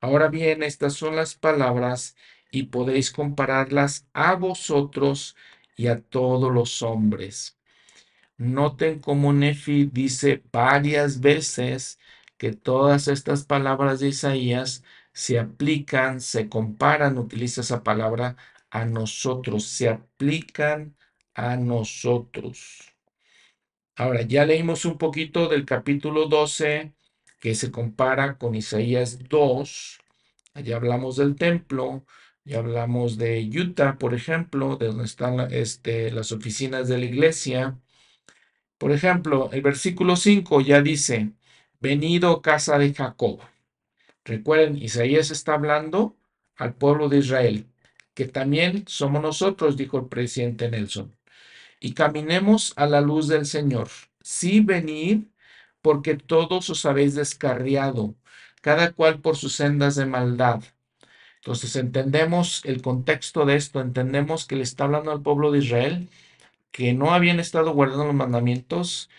[0.00, 2.16] Ahora bien, estas son las palabras
[2.52, 5.36] y podéis compararlas a vosotros
[5.76, 7.58] y a todos los hombres.
[8.36, 11.98] Noten cómo Nefi dice varias veces
[12.36, 18.36] que todas estas palabras de Isaías se aplican, se comparan, utiliza esa palabra
[18.70, 20.96] a nosotros, se aplican
[21.34, 22.92] a nosotros.
[23.96, 26.92] Ahora, ya leímos un poquito del capítulo 12
[27.40, 29.98] que se compara con Isaías 2.
[30.54, 32.04] Allá hablamos del templo,
[32.44, 37.78] ya hablamos de Utah, por ejemplo, de donde están este, las oficinas de la iglesia.
[38.78, 41.32] Por ejemplo, el versículo 5 ya dice,
[41.80, 43.40] venido casa de Jacob.
[44.24, 46.16] Recuerden, Isaías está hablando
[46.56, 47.66] al pueblo de Israel,
[48.14, 51.16] que también somos nosotros, dijo el presidente Nelson.
[51.80, 53.88] Y caminemos a la luz del Señor.
[54.20, 55.24] Sí, venid
[55.82, 58.14] porque todos os habéis descarriado,
[58.60, 60.62] cada cual por sus sendas de maldad.
[61.36, 66.08] Entonces entendemos el contexto de esto, entendemos que le está hablando al pueblo de Israel
[66.72, 69.10] que no habían estado guardando los mandamientos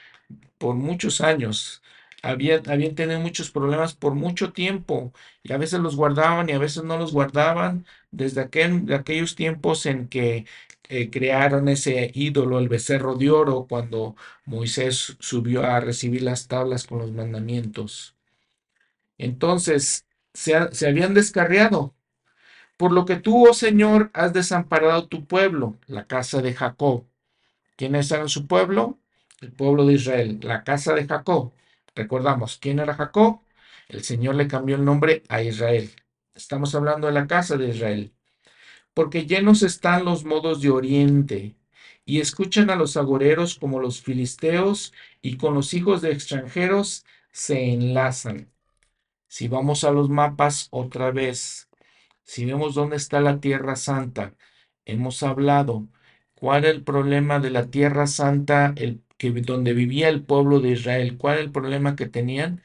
[0.58, 1.83] por muchos años,
[2.23, 6.59] habían, habían tenido muchos problemas por mucho tiempo y a veces los guardaban y a
[6.59, 10.47] veces no los guardaban desde aquel, aquellos tiempos en que
[10.89, 16.88] eh, crearon ese ídolo, el becerro de oro, cuando Moisés subió a recibir las tablas
[16.88, 18.15] con los mandamientos.
[19.17, 21.93] Entonces, se, se habían descarriado.
[22.77, 27.05] Por lo que tú, oh Señor, has desamparado tu pueblo, la casa de Jacob.
[27.77, 28.99] ¿Quiénes eran su pueblo?
[29.41, 31.53] El pueblo de Israel, la casa de Jacob.
[31.95, 33.41] Recordamos, ¿quién era Jacob?
[33.88, 35.91] El Señor le cambió el nombre a Israel.
[36.34, 38.13] Estamos hablando de la casa de Israel.
[38.93, 41.56] Porque llenos están los modos de oriente,
[42.06, 47.71] y escuchan a los agoreros como los filisteos, y con los hijos de extranjeros se
[47.71, 48.51] enlazan.
[49.27, 51.69] Si vamos a los mapas otra vez,
[52.23, 54.36] si vemos dónde está la Tierra Santa,
[54.86, 55.88] hemos hablado
[56.36, 61.17] cuál es el problema de la Tierra Santa, el, donde vivía el pueblo de Israel,
[61.17, 62.63] cuál es el problema que tenían,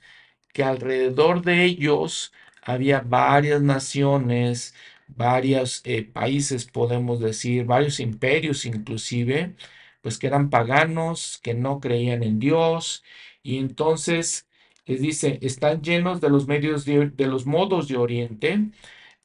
[0.52, 4.74] que alrededor de ellos había varias naciones,
[5.08, 9.54] varios eh, países, podemos decir, varios imperios inclusive,
[10.02, 13.04] pues que eran paganos, que no creían en Dios,
[13.42, 14.48] y entonces
[14.86, 18.70] les dice, están llenos de los medios de, los modos de Oriente.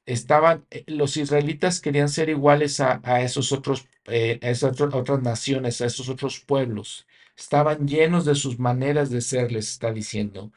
[0.06, 5.82] Estaban, eh, los israelitas querían ser iguales a, esos otros, eh, a esas otras naciones,
[5.82, 7.08] a esos otros pueblos.
[7.38, 10.52] Estaban llenos de sus maneras de ser, les está diciendo.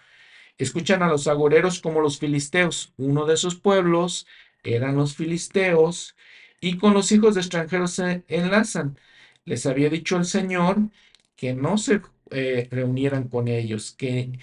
[0.58, 2.92] Escuchan a los agoreros como los filisteos.
[2.96, 4.26] Uno de esos pueblos
[4.64, 6.16] eran los filisteos
[6.60, 8.98] y con los hijos de extranjeros se enlazan.
[9.44, 10.78] Les había dicho el Señor
[11.36, 14.38] que no se eh, reunieran con ellos, que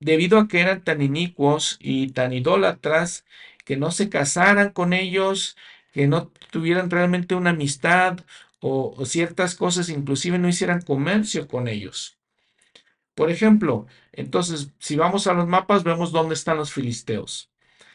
[0.00, 3.24] debido a que eran tan inicuos y tan idólatras,
[3.64, 5.56] que no se casaran con ellos,
[5.92, 8.20] que no tuvieran realmente una amistad
[8.60, 12.18] o, ciertas cosas, inclusive no hicieran comercio con ellos.
[13.14, 17.50] Por ejemplo, entonces, si vamos a los mapas, vemos dónde están los filisteos.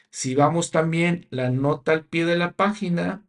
[0.09, 3.23] Si vamos también la nota al pie de la página,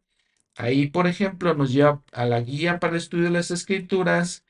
[0.56, 4.44] ahí, por ejemplo, nos lleva a la guía para el estudio de las escrituras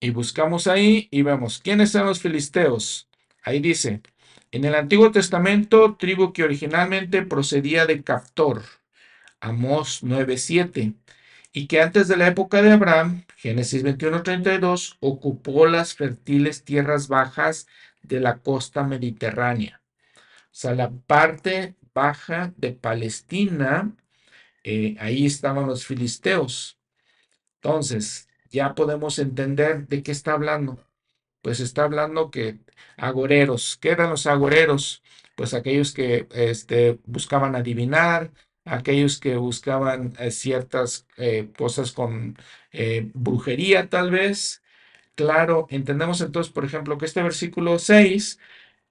[0.00, 3.08] y buscamos ahí y vemos quiénes son los filisteos.
[3.42, 4.02] Ahí dice,
[4.52, 8.62] en el Antiguo Testamento, tribu que originalmente procedía de Captor,
[9.40, 10.94] Amós 9:7,
[11.54, 17.66] y que antes de la época de Abraham, Génesis 21:32, ocupó las fértiles tierras bajas
[18.02, 19.80] de la costa mediterránea.
[20.16, 23.96] O sea, la parte baja de Palestina,
[24.64, 26.78] eh, ahí estaban los filisteos.
[27.62, 30.84] Entonces, ya podemos entender de qué está hablando
[31.44, 32.58] pues está hablando que
[32.96, 35.02] agoreros, ¿qué eran los agoreros?
[35.36, 38.32] Pues aquellos que este, buscaban adivinar,
[38.64, 42.36] aquellos que buscaban eh, ciertas eh, cosas con
[42.72, 44.62] eh, brujería tal vez.
[45.14, 48.38] Claro, entendemos entonces, por ejemplo, que este versículo 6,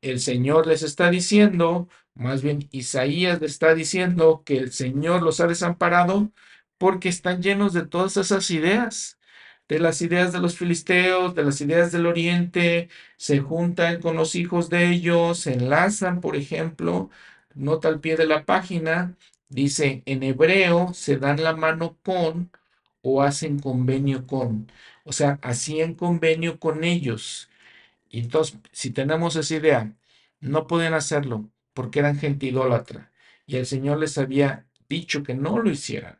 [0.01, 5.39] el Señor les está diciendo, más bien Isaías le está diciendo que el Señor los
[5.41, 6.31] ha desamparado
[6.77, 9.19] porque están llenos de todas esas ideas
[9.67, 14.35] de las ideas de los filisteos, de las ideas del oriente, se juntan con los
[14.35, 17.09] hijos de ellos, se enlazan, por ejemplo,
[17.55, 19.15] nota al pie de la página,
[19.53, 22.51] dice en hebreo se dan la mano con
[23.01, 24.71] o hacen convenio con,
[25.03, 27.49] o sea, hacían convenio con ellos.
[28.09, 29.93] Y entonces, si tenemos esa idea,
[30.41, 33.11] no pueden hacerlo porque eran gente idólatra
[33.45, 36.19] y el Señor les había dicho que no lo hicieran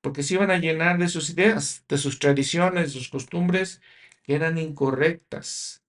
[0.00, 3.80] porque se iban a llenar de sus ideas, de sus tradiciones, de sus costumbres
[4.24, 5.82] que eran incorrectas.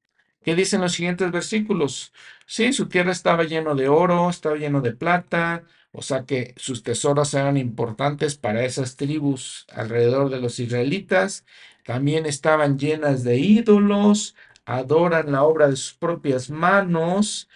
[0.44, 2.14] ¿Qué dicen los siguientes versículos?
[2.46, 5.64] Sí, su tierra estaba lleno de oro, estaba lleno de plata,
[5.96, 11.46] o sea que sus tesoros eran importantes para esas tribus alrededor de los israelitas.
[11.86, 17.50] También estaban llenas de ídolos, adoran la obra de sus propias manos,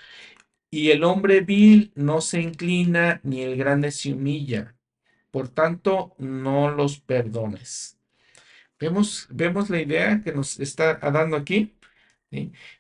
[0.72, 4.76] y el hombre vil no se inclina ni el grande se humilla.
[5.32, 7.98] Por tanto, no los perdones.
[8.80, 11.76] Vemos, vemos la idea que nos está dando aquí.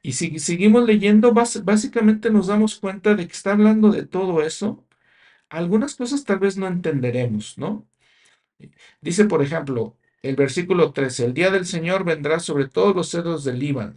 [0.01, 4.86] Y si seguimos leyendo, básicamente nos damos cuenta de que está hablando de todo eso.
[5.50, 7.88] Algunas cosas tal vez no entenderemos, ¿no?
[9.02, 13.43] Dice, por ejemplo, el versículo 13, el día del Señor vendrá sobre todos los cedros
[13.43, 13.95] del Líbano,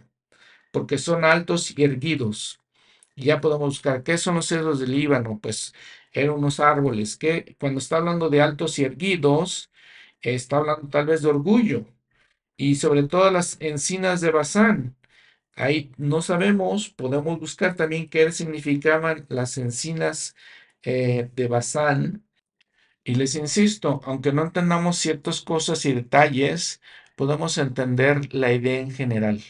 [0.71, 2.59] porque son altos y erguidos.
[3.15, 5.39] Y ya podemos buscar, ¿qué son los cedros del Líbano?
[5.41, 5.73] Pues
[6.13, 9.71] eran unos árboles que cuando está hablando de altos y erguidos,
[10.21, 11.85] está hablando tal vez de orgullo
[12.57, 14.95] y sobre todo las encinas de Bazán.
[15.55, 20.35] Ahí no sabemos, podemos buscar también qué significaban las encinas
[20.83, 22.25] eh, de Bazán.
[23.03, 26.81] Y les insisto, aunque no entendamos ciertas cosas y detalles,
[27.15, 29.41] podemos entender la idea en general.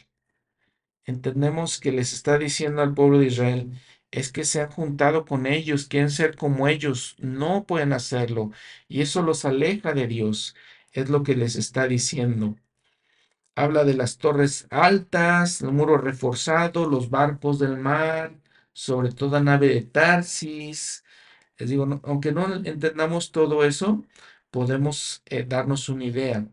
[1.05, 3.73] Entendemos que les está diciendo al pueblo de Israel,
[4.11, 8.51] es que se han juntado con ellos, quieren ser como ellos, no pueden hacerlo
[8.88, 10.55] y eso los aleja de Dios.
[10.91, 12.55] es lo que les está diciendo.
[13.55, 18.36] Habla de las torres altas, el muro reforzado, los barcos del mar,
[18.73, 21.03] sobre toda nave de Tarsis.
[21.58, 24.06] Les digo, aunque no entendamos todo eso,
[24.51, 26.47] podemos eh, darnos una idea.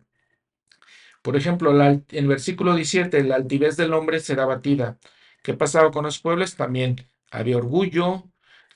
[1.23, 4.99] Por ejemplo, en el versículo 17, la altivez del hombre será batida.
[5.43, 6.57] ¿Qué pasaba con los pueblos?
[6.57, 6.97] También
[7.31, 8.25] había orgullo,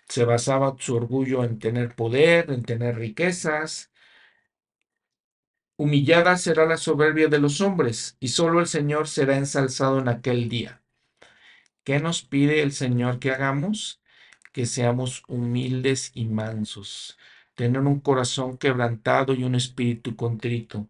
[0.09, 3.91] se basaba su orgullo en tener poder, en tener riquezas.
[5.77, 10.49] Humillada será la soberbia de los hombres, y solo el Señor será ensalzado en aquel
[10.49, 10.83] día.
[11.85, 14.03] ¿Qué nos pide el Señor que hagamos?
[14.55, 17.19] Que seamos humildes y mansos,
[17.55, 20.89] tener un corazón quebrantado y un espíritu contrito.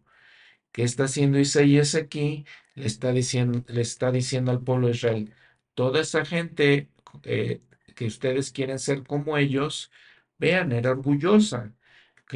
[0.71, 2.45] ¿Qué está haciendo Isaías aquí?
[2.75, 5.33] Le está diciendo, le está diciendo al pueblo de Israel,
[5.75, 6.89] toda esa gente
[7.23, 7.61] eh,
[7.95, 9.91] que ustedes quieren ser como ellos,
[10.37, 11.73] vean, era orgullosa,
[12.23, 12.33] ¿ok?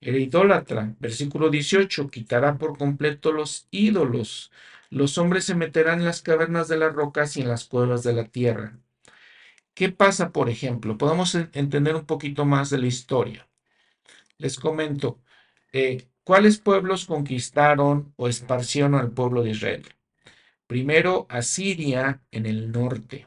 [0.00, 0.96] Era idólatra.
[1.00, 4.52] Versículo 18, quitará por completo los ídolos.
[4.90, 8.12] Los hombres se meterán en las cavernas de las rocas y en las cuevas de
[8.14, 8.78] la tierra.
[9.74, 10.98] ¿Qué pasa, por ejemplo?
[10.98, 13.48] Podemos entender un poquito más de la historia.
[14.38, 15.20] Les comento,
[15.72, 19.84] eh, ¿cuáles pueblos conquistaron o esparcieron al pueblo de Israel?
[20.66, 23.26] Primero, Asiria en el norte.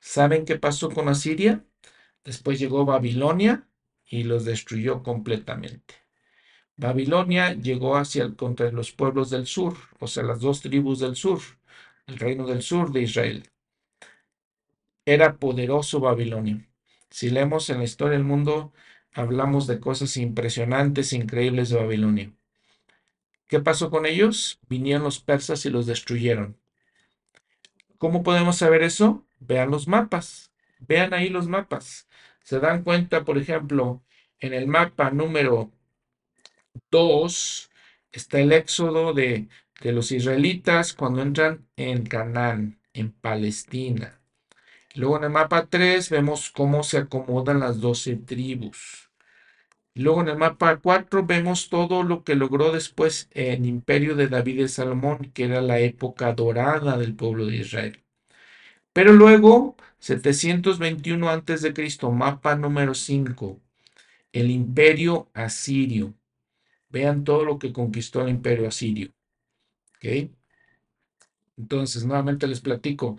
[0.00, 1.64] ¿Saben qué pasó con Asiria?
[2.24, 3.68] Después llegó Babilonia
[4.04, 5.94] y los destruyó completamente.
[6.76, 11.40] Babilonia llegó hacia contra los pueblos del sur, o sea, las dos tribus del sur,
[12.06, 13.50] el reino del sur de Israel.
[15.10, 16.68] Era poderoso Babilonia.
[17.10, 18.72] Si leemos en la historia del mundo,
[19.12, 22.32] hablamos de cosas impresionantes, increíbles de Babilonia.
[23.48, 24.60] ¿Qué pasó con ellos?
[24.68, 26.56] Vinieron los persas y los destruyeron.
[27.98, 29.26] ¿Cómo podemos saber eso?
[29.40, 30.52] Vean los mapas.
[30.78, 32.06] Vean ahí los mapas.
[32.44, 34.04] Se dan cuenta, por ejemplo,
[34.38, 35.72] en el mapa número
[36.92, 37.68] 2
[38.12, 39.48] está el éxodo de,
[39.82, 44.19] los israelitas cuando entran en Canaán, en Palestina.
[44.94, 49.10] Luego en el mapa 3 vemos cómo se acomodan las 12 tribus.
[49.94, 54.60] Luego en el mapa 4 vemos todo lo que logró después el imperio de David
[54.60, 58.02] y Salomón, que era la época dorada del pueblo de Israel.
[58.92, 61.72] Pero luego, 721 a.C.,
[62.10, 63.60] mapa número 5,
[64.32, 66.14] el imperio asirio.
[66.88, 69.12] Vean todo lo que conquistó el imperio asirio.
[69.96, 70.30] ¿Ok?
[71.56, 73.18] Entonces, nuevamente les platico.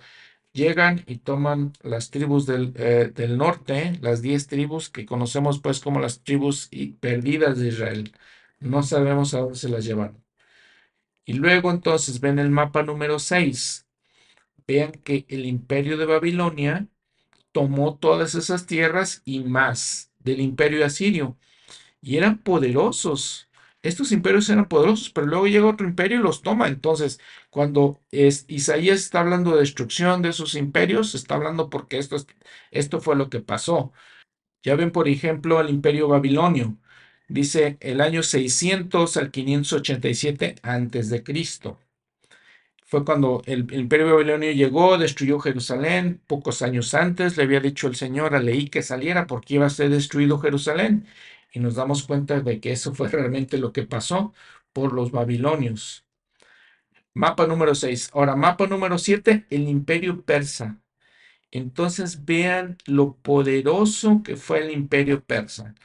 [0.53, 5.79] Llegan y toman las tribus del, eh, del norte, las 10 tribus que conocemos pues
[5.79, 8.13] como las tribus perdidas de Israel.
[8.59, 10.21] No sabemos a dónde se las llevan.
[11.25, 13.87] Y luego entonces ven el mapa número 6.
[14.67, 16.87] Vean que el imperio de Babilonia
[17.51, 21.37] tomó todas esas tierras y más del imperio asirio.
[22.01, 23.49] Y eran poderosos
[23.83, 26.67] estos imperios eran poderosos, pero luego llega otro imperio y los toma.
[26.67, 27.19] Entonces,
[27.49, 32.17] cuando Isaías está hablando de destrucción de esos imperios, está hablando porque esto,
[32.71, 33.93] esto fue lo que pasó.
[34.63, 36.77] Ya ven, por ejemplo, el imperio babilonio.
[37.27, 41.79] Dice el año 600 al 587 antes de Cristo
[42.91, 46.21] fue cuando el, imperio babilonio llegó, destruyó Jerusalén.
[46.27, 49.69] Pocos años antes le había dicho el Señor a Leí que saliera porque iba a
[49.69, 51.07] ser destruido Jerusalén.
[51.51, 54.33] Y nos damos cuenta de que eso fue realmente lo que pasó
[54.73, 56.05] por los babilonios.
[57.13, 58.11] Mapa número 6.
[58.13, 60.79] Ahora, mapa número 7, el imperio persa.
[61.51, 65.75] Entonces vean lo poderoso que fue el imperio persa,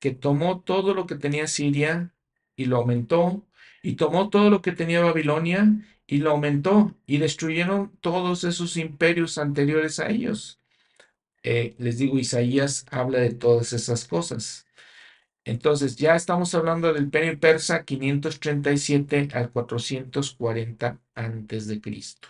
[0.00, 2.12] que tomó todo lo que tenía Siria
[2.56, 3.44] y lo aumentó,
[3.82, 5.68] y tomó todo lo que tenía Babilonia
[6.06, 10.60] y lo aumentó y destruyeron todos esos imperios anteriores a ellos.
[11.42, 14.63] Eh, les digo, Isaías habla de todas esas cosas.
[15.44, 22.28] Entonces, ya estamos hablando del imperio persa 537 al 440 antes de Cristo.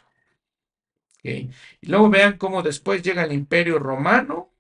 [1.23, 1.51] Y
[1.83, 4.53] luego vean cómo después llega el imperio romano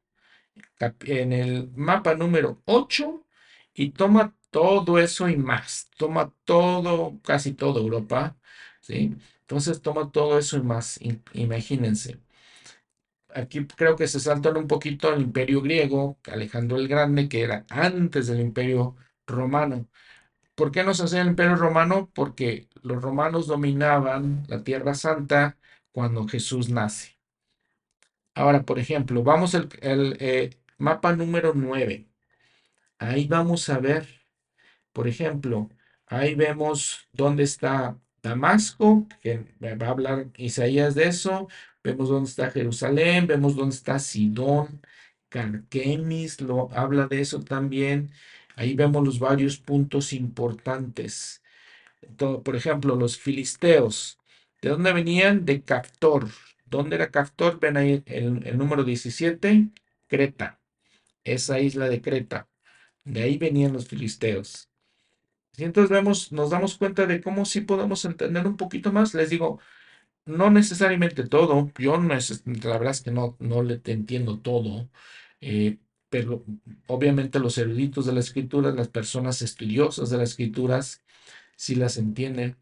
[1.00, 3.24] en el mapa número 8
[3.74, 5.90] y toma todo eso y más.
[5.96, 8.36] Toma todo, casi toda Europa
[8.80, 9.16] ¿sí?
[9.40, 10.98] Entonces toma todo eso y más,
[11.34, 12.18] imagínense.
[13.34, 17.66] Aquí creo que se saltan un poquito al imperio griego, Alejandro el Grande, que era
[17.68, 19.88] antes del imperio romano.
[20.54, 22.10] ¿Por qué no se hace el imperio romano?
[22.14, 25.58] Porque los romanos dominaban la Tierra Santa
[25.92, 27.18] cuando Jesús nace.
[28.34, 32.08] Ahora, por ejemplo, vamos al eh, mapa número 9.
[32.98, 34.08] Ahí vamos a ver,
[34.92, 35.68] por ejemplo,
[36.06, 41.48] ahí vemos dónde está Damasco, que va a hablar Isaías de eso.
[41.84, 44.80] Vemos dónde está Jerusalén, vemos dónde está Sidón,
[45.28, 48.10] Carquemis, lo habla de eso también.
[48.56, 51.42] Ahí vemos los varios puntos importantes.
[52.44, 54.18] por ejemplo, los filisteos.
[54.62, 55.44] ¿De dónde venían?
[55.44, 56.28] De Cactor.
[56.66, 57.58] ¿Dónde era Cactor?
[57.60, 59.68] Ven ahí el, el número 17,
[60.08, 60.60] Creta.
[61.24, 62.48] Esa isla de Creta.
[63.04, 64.70] De ahí venían los filisteos.
[65.56, 69.14] Y entonces vemos, nos damos cuenta de cómo sí podemos entender un poquito más.
[69.14, 69.60] Les digo,
[70.26, 71.70] no necesariamente todo.
[71.78, 74.88] Yo no es, la verdad es que no, no le entiendo todo.
[75.40, 76.44] Eh, pero
[76.86, 81.02] obviamente los eruditos de la escritura, las personas estudiosas de las escrituras,
[81.56, 82.56] sí las entienden.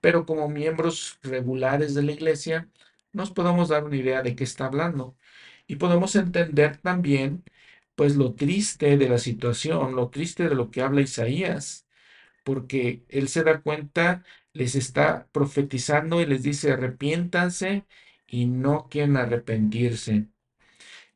[0.00, 2.68] Pero como miembros regulares de la iglesia,
[3.12, 5.16] nos podemos dar una idea de qué está hablando.
[5.66, 7.44] Y podemos entender también,
[7.96, 11.86] pues, lo triste de la situación, lo triste de lo que habla Isaías
[12.44, 14.24] porque él se da cuenta,
[14.58, 17.84] les está profetizando y les dice arrepiéntanse
[18.26, 20.26] y no quieren arrepentirse.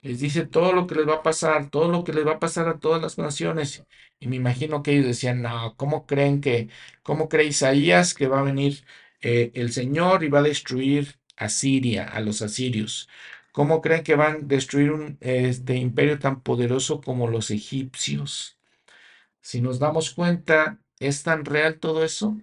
[0.03, 2.41] Les dice todo lo que les va a pasar, todo lo que les va a
[2.41, 3.85] pasar a todas las naciones.
[4.21, 6.69] Y me imagino que ellos decían, no, ¿cómo creen que,
[7.03, 8.85] cómo cree Isaías que va a venir
[9.21, 13.09] eh, el Señor y va a destruir a Siria, a los asirios?
[13.53, 18.59] ¿Cómo creen que van a destruir un este, imperio tan poderoso como los egipcios?
[19.41, 22.37] Si nos damos cuenta, es tan real todo eso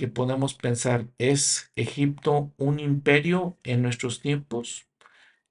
[0.00, 4.88] que podemos pensar, ¿es Egipto un imperio en nuestros tiempos?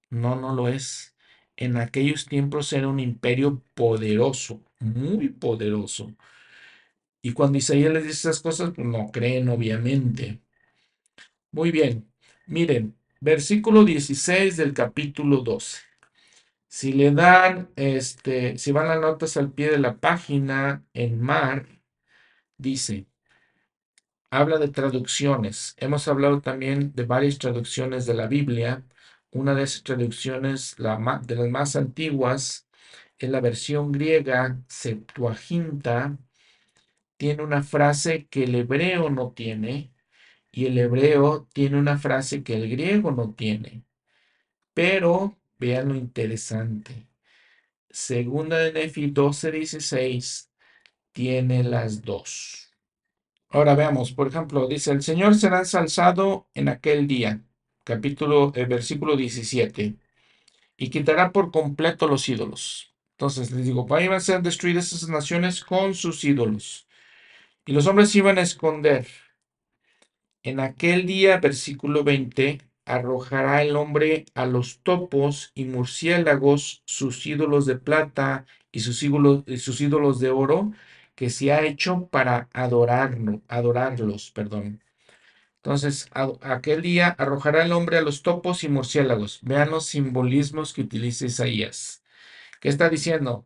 [0.09, 1.15] No, no lo es.
[1.55, 6.15] En aquellos tiempos era un imperio poderoso, muy poderoso.
[7.21, 10.41] Y cuando Isaías les dice esas cosas, pues no creen, obviamente.
[11.51, 12.11] Muy bien,
[12.47, 15.77] miren, versículo 16 del capítulo 12.
[16.67, 21.67] Si le dan, este, si van las notas al pie de la página en mar,
[22.57, 23.05] dice,
[24.29, 25.75] habla de traducciones.
[25.77, 28.83] Hemos hablado también de varias traducciones de la Biblia.
[29.31, 32.67] Una de esas traducciones, la de las más antiguas,
[33.17, 36.17] es la versión griega Septuaginta.
[37.17, 39.93] Tiene una frase que el hebreo no tiene
[40.51, 43.83] y el hebreo tiene una frase que el griego no tiene.
[44.73, 47.07] Pero vean lo interesante.
[47.89, 50.51] Segunda de Nefi 12:16
[51.13, 52.68] tiene las dos.
[53.51, 57.41] Ahora veamos, por ejemplo, dice, el Señor será ensalzado en aquel día,
[57.83, 59.95] capítulo, eh, versículo 17,
[60.77, 62.93] y quitará por completo los ídolos.
[63.13, 66.87] Entonces les digo, van a ser destruidas esas naciones con sus ídolos.
[67.65, 69.07] Y los hombres iban a esconder.
[70.43, 77.65] En aquel día, versículo 20, arrojará el hombre a los topos y murciélagos sus ídolos
[77.65, 80.71] de plata y sus ídolos, y sus ídolos de oro
[81.19, 84.81] que se ha hecho para adorarlo, adorarlos, perdón.
[85.57, 89.41] Entonces, aquel día arrojará el hombre a los topos y murciélagos.
[89.41, 92.03] Vean los simbolismos que utiliza Isaías.
[92.61, 93.45] ¿Qué está diciendo?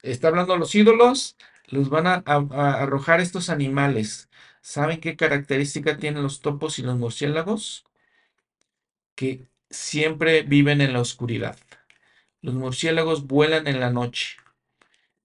[0.00, 1.36] Está hablando los ídolos,
[1.66, 4.30] los van a, a arrojar estos animales.
[4.62, 7.84] ¿Saben qué característica tienen los topos y los murciélagos?
[9.14, 11.58] Que siempre viven en la oscuridad.
[12.40, 14.38] Los murciélagos vuelan en la noche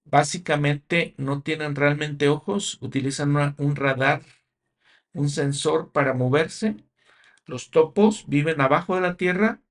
[0.06, 4.24] básicamente no tienen realmente ojos, utilizan un radar,
[5.14, 6.76] un sensor para moverse.
[7.46, 9.62] Los topos viven abajo de la tierra,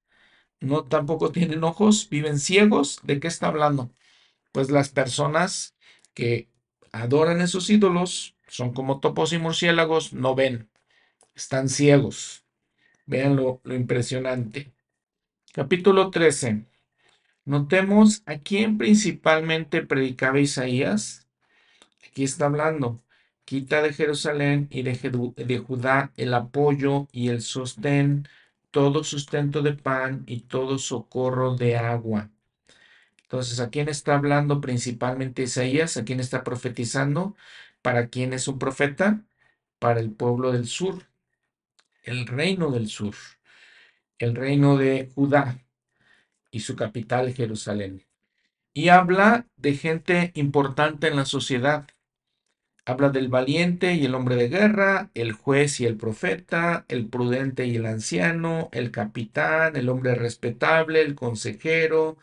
[0.60, 3.00] no tampoco tienen ojos, viven ciegos.
[3.02, 3.90] ¿De qué está hablando?
[4.52, 5.74] Pues las personas
[6.14, 6.48] que
[6.92, 10.68] adoran esos ídolos son como topos y murciélagos, no ven,
[11.34, 12.44] están ciegos.
[13.06, 14.72] Vean lo, impresionante.
[15.52, 16.64] Capítulo 13.
[17.44, 21.26] Notemos a quién principalmente predicaba Isaías.
[22.06, 23.02] Aquí está hablando.
[23.44, 28.28] Quita de Jerusalén y de, Judá el apoyo y el sostén,
[28.70, 32.30] todo sustento de pan y todo socorro de agua.
[33.24, 35.96] Entonces, ¿a quién está hablando principalmente Isaías?
[35.96, 37.34] ¿A quién está profetizando?
[37.82, 39.24] ¿Para quién es un profeta?
[39.80, 41.02] Para el pueblo del sur,
[42.04, 43.14] el reino del sur,
[44.18, 45.61] el reino de Judá
[46.52, 48.04] y su capital Jerusalén.
[48.74, 51.88] Y habla de gente importante en la sociedad.
[52.84, 57.66] Habla del valiente y el hombre de guerra, el juez y el profeta, el prudente
[57.66, 62.18] y el anciano, el capitán, el hombre respetable, el consejero,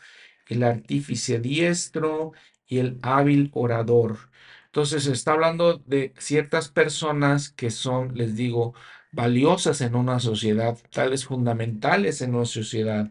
[0.48, 2.34] el artífice diestro
[2.68, 4.18] y el hábil orador.
[4.66, 8.74] Entonces está hablando de ciertas personas que son, les digo,
[9.12, 13.10] valiosas en una sociedad, tales fundamentales en una sociedad.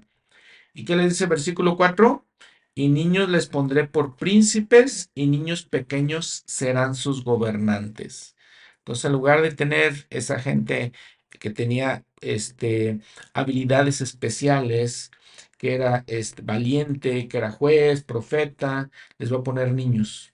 [0.75, 2.27] ¿Y qué le dice el versículo 4?
[2.75, 8.37] Y niños les pondré por príncipes y niños pequeños serán sus gobernantes.
[8.79, 10.93] Entonces, en lugar de tener esa gente
[11.41, 13.01] que tenía este,
[13.35, 15.11] habilidades especiales,
[15.59, 20.33] que era este, valiente, que era juez, profeta, les voy a poner niños.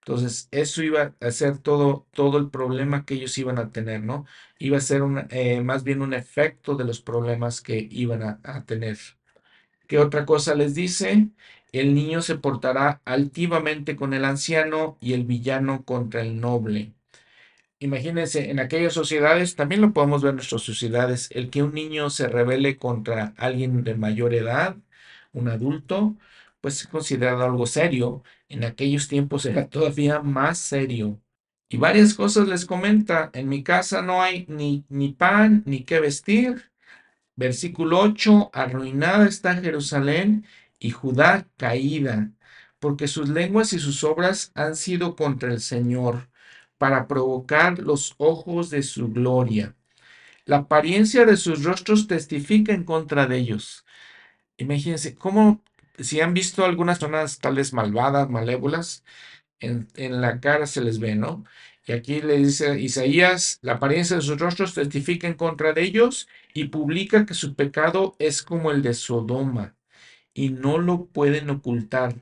[0.00, 4.26] Entonces, eso iba a ser todo, todo el problema que ellos iban a tener, ¿no?
[4.58, 8.98] Iba a ser eh, más bien un efecto de los problemas que iban a tener.
[9.86, 11.28] ¿Qué otra cosa les dice?
[11.72, 16.94] El niño se portará altivamente con el anciano y el villano contra el noble.
[17.80, 22.08] Imagínense, en aquellas sociedades, también lo podemos ver en nuestras sociedades, el que un niño
[22.10, 24.76] se rebele contra alguien de mayor edad,
[25.32, 26.16] un adulto,
[26.60, 28.22] pues es considerado algo serio.
[28.48, 31.20] En aquellos tiempos era todavía más serio.
[31.68, 33.30] Y varias cosas les comenta.
[33.34, 36.70] En mi casa no hay ni, ni pan ni qué vestir.
[37.36, 38.50] Versículo 8.
[38.52, 40.46] Arruinada está Jerusalén
[40.78, 42.30] y Judá caída,
[42.78, 46.28] porque sus lenguas y sus obras han sido contra el Señor,
[46.78, 49.74] para provocar los ojos de su gloria.
[50.44, 53.86] La apariencia de sus rostros testifica en contra de ellos.
[54.58, 55.62] Imagínense cómo
[55.98, 59.04] si han visto algunas zonas tales malvadas, malévolas,
[59.60, 59.88] en,
[60.20, 61.44] la cara se les ve, ¿no?
[61.86, 66.28] Y aquí le dice Isaías, la apariencia de sus rostros testifica en contra de ellos
[66.54, 69.76] y publica que su pecado es como el de Sodoma
[70.32, 72.14] y no lo pueden ocultar.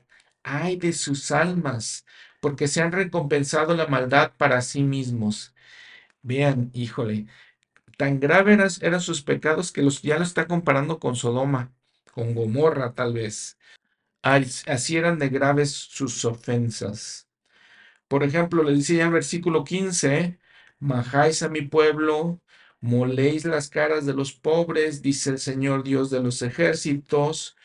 [0.43, 2.05] Ay de sus almas,
[2.41, 5.53] porque se han recompensado la maldad para sí mismos.
[6.21, 7.27] Vean, híjole,
[7.97, 11.71] tan graves eran, sus pecados que los, ya lo está comparando con Sodoma,
[12.11, 13.57] con Gomorra tal vez.
[14.21, 17.27] Así eran de graves sus ofensas.
[18.13, 20.37] Por ejemplo, le dice ya en versículo 15,
[20.79, 22.39] majáis a mi pueblo,
[22.79, 27.57] moléis las caras de los pobres, dice el Señor Dios de los ejércitos,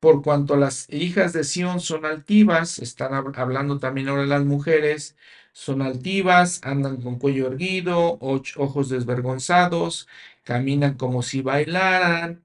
[0.00, 5.16] por cuanto las hijas de Sión son altivas, están hablando también ahora las mujeres,
[5.52, 10.08] son altivas, andan con cuello erguido, ojos desvergonzados,
[10.44, 12.44] caminan como si bailaran,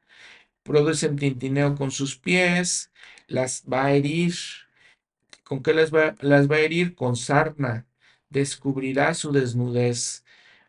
[0.64, 2.92] producen tintineo con sus pies,
[3.28, 4.34] las va a herir.
[5.52, 6.16] ¿Con qué las va,
[6.56, 6.96] a herir?
[6.96, 7.86] Con sarna.
[8.30, 10.24] Descubrirá su desnudez.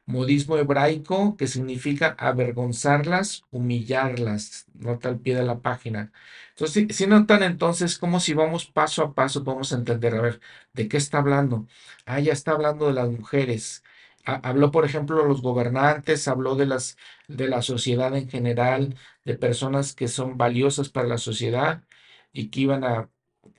[0.06, 4.66] Modismo hebraico que significa avergonzarlas, humillarlas.
[4.74, 6.12] Nota al pie de la página.
[6.50, 10.40] Entonces, si, notan entonces como si vamos paso a paso, vamos a entender, a ver,
[10.72, 11.68] ¿de qué está hablando?
[12.04, 13.84] Ah, ya está hablando de las mujeres.
[14.24, 16.96] habló, por ejemplo, de los gobernantes, habló de, las,
[17.28, 21.84] de la sociedad en general, de personas que son valiosas para la sociedad
[22.32, 23.10] y que iban a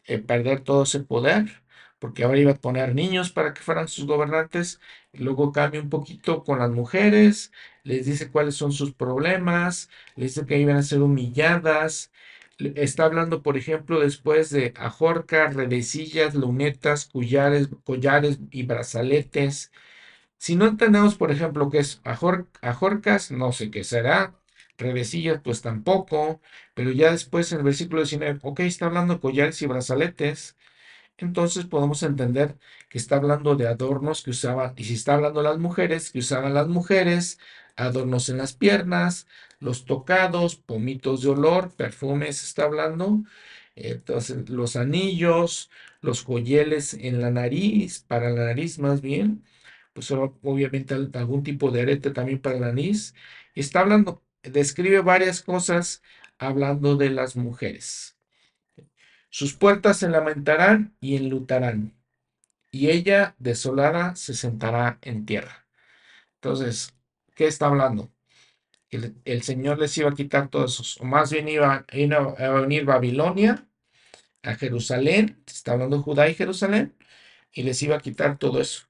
[0.06, 1.64] eh, perder todo ese poder,
[2.00, 4.80] porque ahora iba a poner niños para que fueran sus gobernantes,
[5.14, 7.52] luego cambia un poquito con las mujeres,
[7.84, 12.12] les dice cuáles son sus problemas, les dice que iban a ser humilladas,
[12.60, 19.72] está hablando, por ejemplo, después de ajorcas, redecillas, lunetas, collares, collares y brazaletes.
[20.38, 24.36] Si no entendemos, por ejemplo, qué es ajorcas, no sé qué será.
[24.78, 26.42] Redecillas, pues tampoco.
[26.74, 30.58] Pero ya después en el versículo 19, ok, está hablando de collares y brazaletes.
[31.18, 32.58] Entonces podemos entender
[32.90, 36.20] que está hablando de adornos que usaban, y si está hablando de las mujeres, que
[36.20, 37.40] usaban las mujeres,
[37.76, 39.28] adornos en las piernas,
[39.60, 43.24] los tocados, pomitos de olor, perfumes está hablando.
[43.76, 45.70] Entonces, los anillos,
[46.02, 49.44] los joyeles en la nariz, para la nariz más bien,
[49.94, 53.14] pues obviamente algún tipo de arete también para la nariz.
[53.56, 56.02] Está hablando, describe varias cosas
[56.38, 58.18] hablando de las mujeres.
[59.30, 61.94] Sus puertas se lamentarán y enlutarán,
[62.72, 65.66] y ella desolada se sentará en tierra.
[66.36, 66.94] Entonces,
[67.36, 68.12] ¿qué está hablando?
[68.92, 72.86] El, Señor les iba a quitar todos esos, o más bien iba, iba a venir
[72.86, 73.68] Babilonia
[74.44, 76.96] a Jerusalén, está hablando Judá y Jerusalén,
[77.52, 78.88] y les iba a quitar todo eso.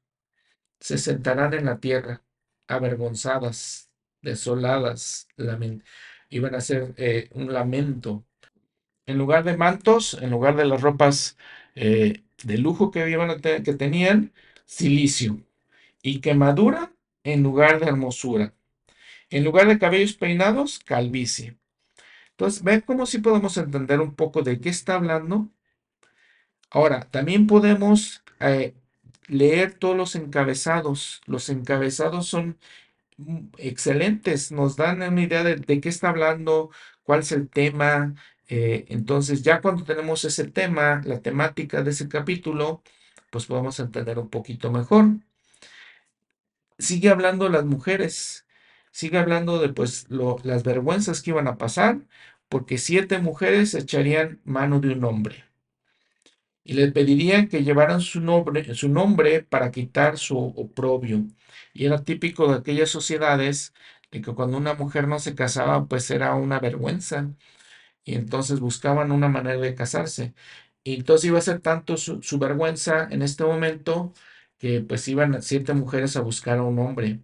[0.79, 2.21] Se sentarán en la tierra,
[2.67, 3.92] avergonzadas,
[4.23, 5.27] desoladas,
[6.29, 8.25] iban a hacer eh, un lamento.
[9.05, 11.37] En lugar de mantos, en lugar de las ropas
[11.75, 14.33] eh, de lujo que, que tenían,
[14.65, 15.41] silicio.
[16.01, 16.93] Y quemadura
[17.23, 18.53] en lugar de hermosura.
[19.29, 21.57] En lugar de cabellos peinados, calvicie.
[22.31, 25.49] Entonces, ven cómo si podemos entender un poco de qué está hablando.
[26.69, 28.73] Ahora, también podemos eh,
[29.27, 31.21] leer todos los encabezados.
[31.25, 32.57] Los encabezados son
[33.57, 36.71] excelentes, nos dan una idea de, qué está hablando,
[37.03, 38.15] cuál es el tema.
[38.47, 42.83] Eh, entonces, ya cuando tenemos ese tema, la temática de ese capítulo,
[43.31, 45.17] pues podemos entender un poquito mejor.
[46.77, 48.45] Sigue hablando las mujeres,
[48.91, 51.99] sigue hablando de pues las vergüenzas que iban a pasar,
[52.49, 55.52] porque siete mujeres echarían mano de un hombre
[56.63, 61.25] y le pedirían que llevaran su nombre, su nombre para quitar su oprobio.
[61.73, 63.73] Y era típico de aquellas sociedades
[64.11, 67.31] de que cuando una mujer no se casaba, pues era una vergüenza.
[68.03, 70.33] Y entonces buscaban una manera de casarse.
[70.83, 74.13] Y entonces iba a ser tanto su, su vergüenza en este momento
[74.57, 77.21] que pues iban siete mujeres a buscar a un hombre.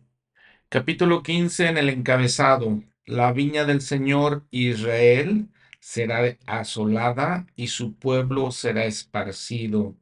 [0.69, 2.83] Capítulo 15 en el encabezado.
[3.05, 9.95] La viña del Señor Israel será asolada y su pueblo será esparcido.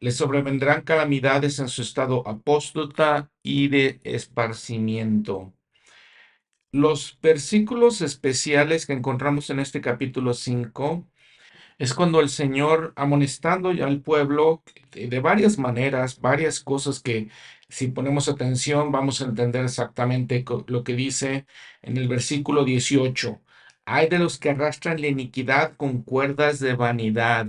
[0.00, 5.54] Le sobrevendrán calamidades en su estado apóstata y de esparcimiento.
[6.72, 11.06] Los versículos especiales que encontramos en este capítulo 5
[11.78, 17.30] es cuando el Señor amonestando al pueblo de, de varias maneras, varias cosas que
[17.68, 21.46] si ponemos atención vamos a entender exactamente lo que dice
[21.82, 23.40] en el versículo 18.
[23.86, 27.48] Hay de los que arrastran la iniquidad con cuerdas de vanidad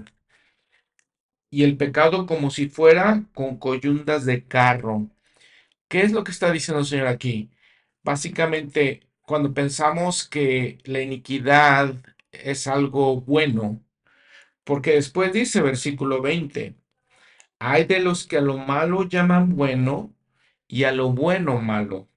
[1.49, 5.09] y el pecado como si fuera con coyundas de carro.
[5.89, 7.49] ¿Qué es lo que está diciendo el Señor aquí?
[8.03, 11.95] Básicamente, cuando pensamos que la iniquidad
[12.31, 13.81] es algo bueno,
[14.63, 16.75] porque después dice versículo 20,
[17.59, 20.13] hay de los que a lo malo llaman bueno
[20.67, 22.09] y a lo bueno malo,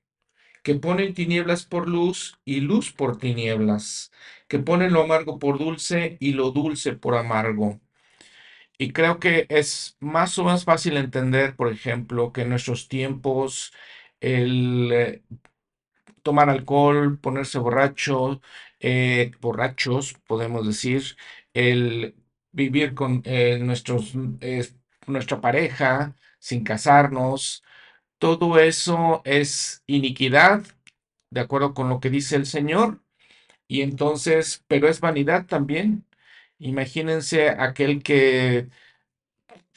[0.63, 4.13] que ponen tinieblas por luz y luz por tinieblas,
[4.49, 7.81] que ponen lo amargo por dulce y lo dulce por amargo.
[8.79, 13.73] Y creo que es más o menos fácil entender, por ejemplo, que en nuestros tiempos
[14.21, 15.23] el eh,
[16.23, 18.41] tomar alcohol, ponerse borracho,
[18.81, 21.03] eh, borrachos, podemos decir,
[21.55, 22.15] el
[22.53, 24.15] vivir con eh, nuestros,
[25.07, 27.63] nuestra pareja sin casarnos,
[28.21, 30.65] todo eso es iniquidad,
[31.31, 33.03] de acuerdo con lo que dice el Señor,
[33.69, 36.07] y entonces, pero es vanidad también.
[36.59, 38.69] Imagínense aquel que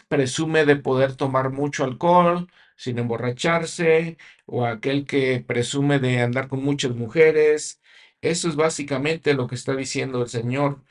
[0.08, 6.64] presume de poder tomar mucho alcohol sin emborracharse, o aquel que presume de andar con
[6.64, 7.82] muchas mujeres.
[8.22, 10.84] Eso es básicamente lo que está diciendo el Señor.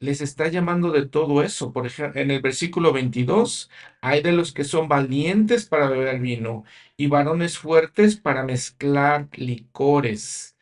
[0.00, 1.72] Les está llamando de todo eso.
[1.72, 3.70] Por ejemplo, en el versículo 22,
[4.00, 6.64] hay de los que son valientes para beber vino
[6.96, 10.56] y varones fuertes para mezclar licores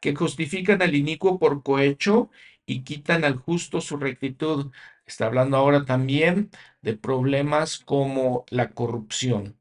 [0.00, 2.30] que justifican al inicuo por cohecho
[2.66, 4.72] y quitan al justo su rectitud.
[5.06, 6.50] Está hablando ahora también
[6.82, 9.58] de problemas como la corrupción.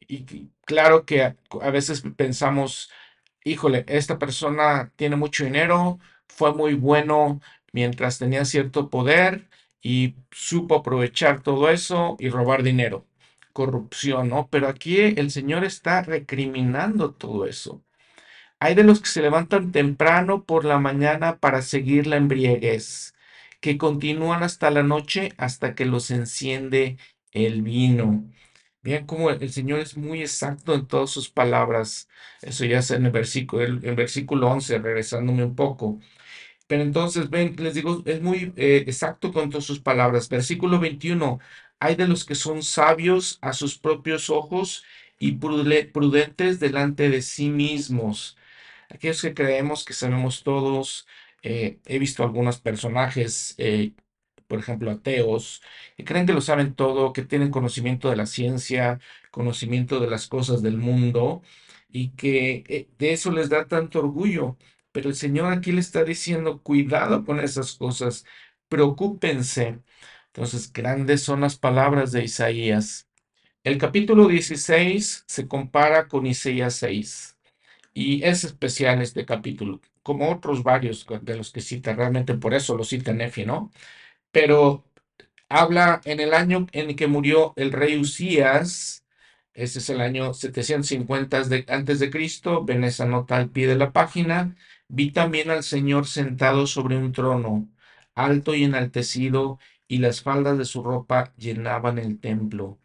[0.00, 2.90] Y claro que a, a veces pensamos,
[3.44, 7.40] híjole, esta persona tiene mucho dinero, fue muy bueno
[7.72, 9.48] mientras tenía cierto poder
[9.82, 13.06] y supo aprovechar todo eso y robar dinero.
[13.52, 14.48] Corrupción, ¿no?
[14.50, 17.82] Pero aquí el Señor está recriminando todo eso.
[18.60, 23.14] Hay de los que se levantan temprano por la mañana para seguir la embriaguez,
[23.60, 26.96] que continúan hasta la noche hasta que los enciende
[27.32, 28.24] el vino.
[28.82, 32.08] Vean cómo el Señor es muy exacto en todas sus palabras.
[32.40, 36.00] Eso ya es en el versículo, el, el versículo 11, regresándome un poco.
[36.72, 40.28] Pero entonces, ven, les digo, es muy eh, exacto con todas sus palabras.
[40.30, 41.38] Versículo 21,
[41.80, 44.82] hay de los que son sabios a sus propios ojos
[45.18, 48.38] y prudentes delante de sí mismos
[48.90, 51.06] aquellos que creemos que sabemos todos.
[51.44, 53.92] eh, he visto algunos personajes, eh,
[54.46, 55.62] por ejemplo, ateos,
[55.96, 59.00] que creen que lo saben todo, que tienen conocimiento de la ciencia,
[59.30, 61.42] conocimiento de las cosas del mundo,
[61.90, 64.56] y que de eso les da tanto orgullo.
[64.92, 68.24] Pero el Señor aquí le está diciendo, cuidado con esas cosas,
[68.68, 69.80] preocúpense.
[70.26, 73.08] Entonces, grandes son las palabras de Isaías.
[73.64, 77.38] El capítulo 16 se compara con Isaías 6.
[77.94, 82.76] Y es especial este capítulo, como otros varios de los que cita, realmente por eso
[82.76, 83.70] lo cita Nefi, ¿no?
[84.32, 84.84] Pero
[85.48, 89.04] habla en el año en que murió el rey Usías,
[89.54, 93.76] ese es el año 750 de, antes de Cristo, ven esa nota al pie de
[93.76, 94.56] la página,
[94.92, 97.68] vi también al Señor sentado sobre un trono,
[98.14, 102.78] alto y enaltecido, y las faldas de su ropa llenaban el templo.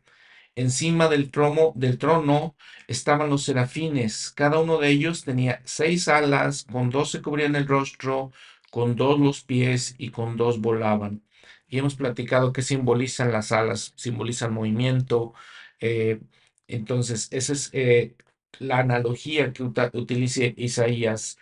[0.55, 2.55] Encima del trono, del trono
[2.88, 4.32] estaban los serafines.
[4.32, 8.32] Cada uno de ellos tenía seis alas, con dos se cubrían el rostro,
[8.72, 11.24] con dos los pies y con dos volaban.
[11.68, 15.34] Y hemos platicado que simbolizan las alas, simbolizan movimiento.
[15.80, 16.20] eh,
[16.68, 18.16] entonces, esa es eh,
[18.60, 21.38] la analogía que utiliza Isaías.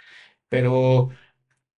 [0.55, 1.09] Pero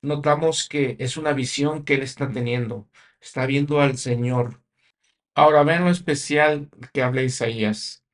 [0.03, 2.88] notamos que es una visión que él está teniendo.
[3.19, 4.61] Está viendo al Señor.
[5.34, 8.05] Ahora vean lo especial que habla Isaías.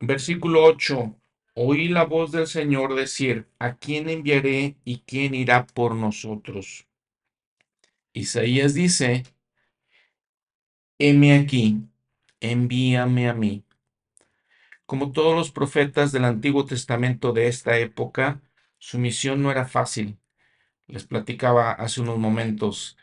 [0.00, 1.14] Versículo 8.
[1.52, 6.86] Oí la voz del Señor decir, ¿a quién enviaré y quién irá por nosotros?
[8.14, 9.24] Isaías dice,
[10.98, 11.82] heme aquí,
[12.40, 13.64] envíame a mí.
[14.86, 18.40] Como todos los profetas del Antiguo Testamento de esta época,
[18.86, 20.18] su misión no era fácil.
[20.88, 22.96] Les platicaba hace unos momentos.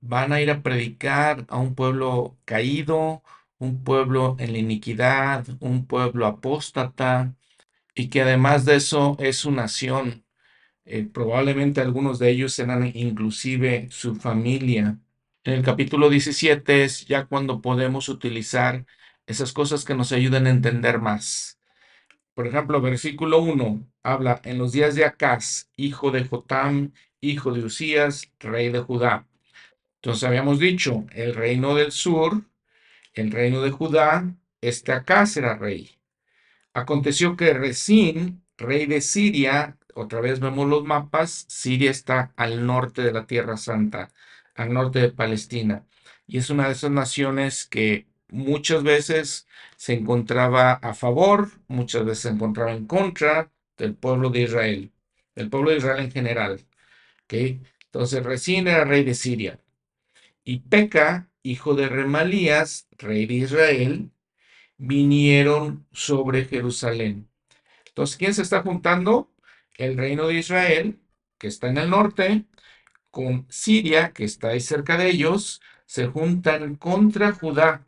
[0.00, 3.22] van a ir a predicar a un pueblo caído,
[3.58, 7.36] un pueblo en la iniquidad, un pueblo apóstata,
[7.94, 10.24] y que además de eso es su nación.
[10.86, 14.98] Eh, probablemente algunos de ellos serán inclusive su familia.
[15.44, 18.86] En el capítulo 17 es ya cuando podemos utilizar
[19.26, 21.60] esas cosas que nos ayudan a entender más.
[22.34, 27.64] Por ejemplo, versículo 1 habla en los días de Acaz, hijo de Jotam, hijo de
[27.64, 29.26] Usías, rey de Judá.
[29.96, 32.42] Entonces habíamos dicho, el reino del sur,
[33.12, 35.90] el reino de Judá, este Acaz era rey.
[36.72, 43.02] Aconteció que Resín, rey de Siria, otra vez vemos los mapas, Siria está al norte
[43.02, 44.10] de la Tierra Santa,
[44.54, 45.86] al norte de Palestina,
[46.26, 52.22] y es una de esas naciones que muchas veces se encontraba a favor, muchas veces
[52.24, 54.92] se encontraba en contra del pueblo de Israel,
[55.34, 56.60] del pueblo de Israel en general.
[57.28, 59.58] Entonces Resín era rey de Siria.
[60.44, 64.10] Y Peca, hijo de Remalías, rey de Israel,
[64.76, 67.28] vinieron sobre Jerusalén.
[67.86, 69.30] Entonces, ¿quién se está juntando?
[69.76, 71.00] El reino de Israel,
[71.38, 72.44] que está en el norte,
[73.10, 77.86] con Siria, que está ahí cerca de ellos, se juntan contra Judá.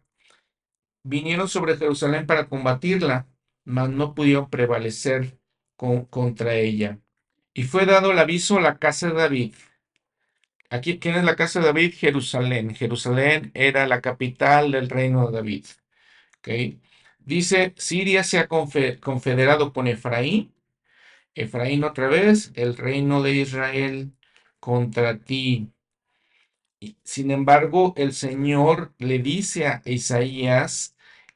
[1.05, 3.29] Vinieron sobre Jerusalén para combatirla,
[3.65, 5.39] mas no pudieron prevalecer
[5.77, 6.99] contra ella.
[7.53, 9.55] Y fue dado el aviso a la casa de David.
[10.71, 11.95] Aquí, ¿quién es la casa de David?
[11.95, 12.75] Jerusalén.
[12.75, 15.67] Jerusalén era la capital del reino de David.
[17.21, 20.55] Dice, Siria se ha confederado con Efraín.
[21.35, 24.13] Efraín otra vez, el reino de Israel
[24.61, 25.71] contra ti.
[27.03, 30.94] Sin embargo, el Señor le dice a Isaías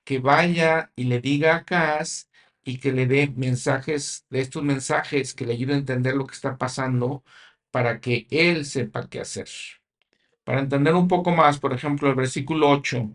[0.09, 2.31] que vaya y le diga a Acaz
[2.65, 6.35] y que le dé mensajes de estos mensajes que le ayuden a entender lo que
[6.35, 7.25] está pasando
[7.71, 9.49] para que él sepa qué hacer.
[10.45, 13.11] Para entender un poco más, por ejemplo, el versículo 8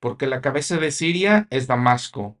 [0.00, 2.36] porque la cabeza de Siria es Damasco.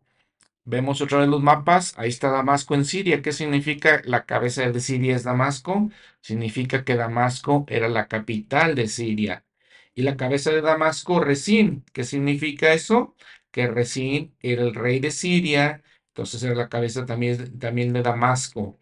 [0.66, 3.22] Vemos otra vez los mapas, ahí está Damasco en Siria.
[3.22, 5.90] ¿Qué significa la cabeza de Siria es Damasco?
[6.20, 9.46] Significa que Damasco era la capital de Siria.
[9.94, 11.84] Y la cabeza de Damasco, Resín.
[11.94, 13.14] ¿Qué significa eso?
[13.54, 18.80] Que Resín era el rey de Siria, entonces era la cabeza también, también de Damasco.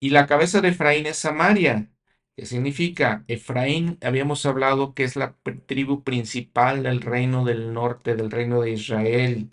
[0.00, 1.90] Y la cabeza de Efraín es Samaria.
[2.36, 3.24] ¿Qué significa?
[3.28, 5.36] Efraín, habíamos hablado que es la
[5.66, 9.50] tribu principal del reino del norte, del reino de Israel.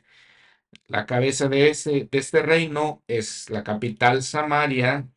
[0.87, 5.07] La cabeza de, ese, de este reino es la capital Samaria,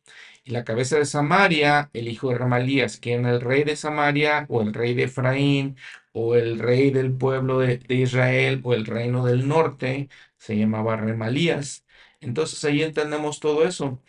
[0.43, 4.61] y la cabeza de Samaria, el hijo de Ramalías, quien el rey de Samaria, o
[4.61, 5.77] el rey de Efraín,
[6.17, 11.85] o el rey del pueblo de, Israel, o el reino del norte, se llamaba Remalías.
[12.21, 14.01] Entonces ahí entendemos todo eso.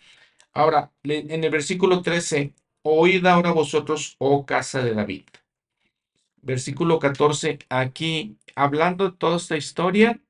[0.52, 5.24] Ahora, en el versículo 13, Oíd ahora vosotros, oh casa de David.
[6.42, 10.20] Versículo 14, aquí hablando de toda esta historia,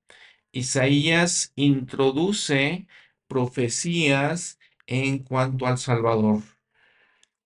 [0.53, 2.87] Isaías introduce
[3.29, 6.43] profecías en cuanto al Salvador.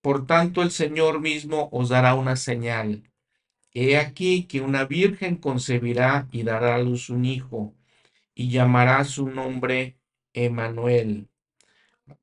[0.00, 3.09] Por tanto, el Señor mismo os dará una señal.
[3.72, 7.74] He aquí que una virgen concebirá y dará a luz un hijo,
[8.34, 9.96] y llamará su nombre
[10.32, 11.28] Emanuel.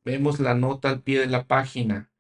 [0.04, 2.12] Vemos la nota al pie de la página.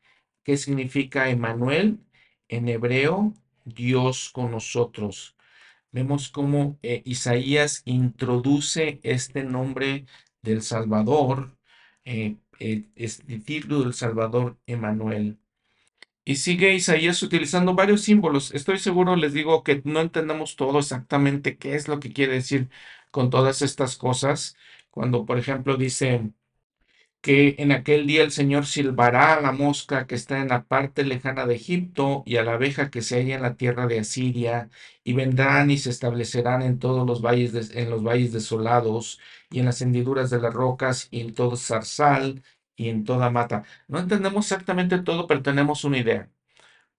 [0.43, 1.99] ¿Qué significa Emanuel?
[2.47, 3.33] En hebreo,
[3.65, 5.35] Dios con nosotros.
[5.91, 10.05] Vemos cómo eh, Isaías introduce este nombre
[10.41, 11.57] del Salvador,
[12.05, 12.85] eh, eh,
[13.45, 15.37] título del Salvador Emanuel.
[16.27, 18.53] Y sigue Isaías utilizando varios símbolos.
[18.53, 22.69] Estoy seguro, les digo, que no entendemos todo exactamente qué es lo que quiere decir
[23.11, 24.57] con todas estas cosas.
[24.91, 26.33] Cuando, por ejemplo, dice,
[27.21, 31.03] que en aquel día el Señor silbará a la mosca que está en la parte
[31.03, 34.69] lejana de Egipto y a la abeja que se halla en la tierra de Asiria,
[35.03, 39.19] y vendrán y se establecerán en todos los valles, en los valles desolados,
[39.49, 42.43] y en las hendiduras de las rocas, y en todo zarzal,
[42.77, 43.65] y en toda mata.
[43.89, 46.31] No entendemos exactamente todo, pero tenemos una idea.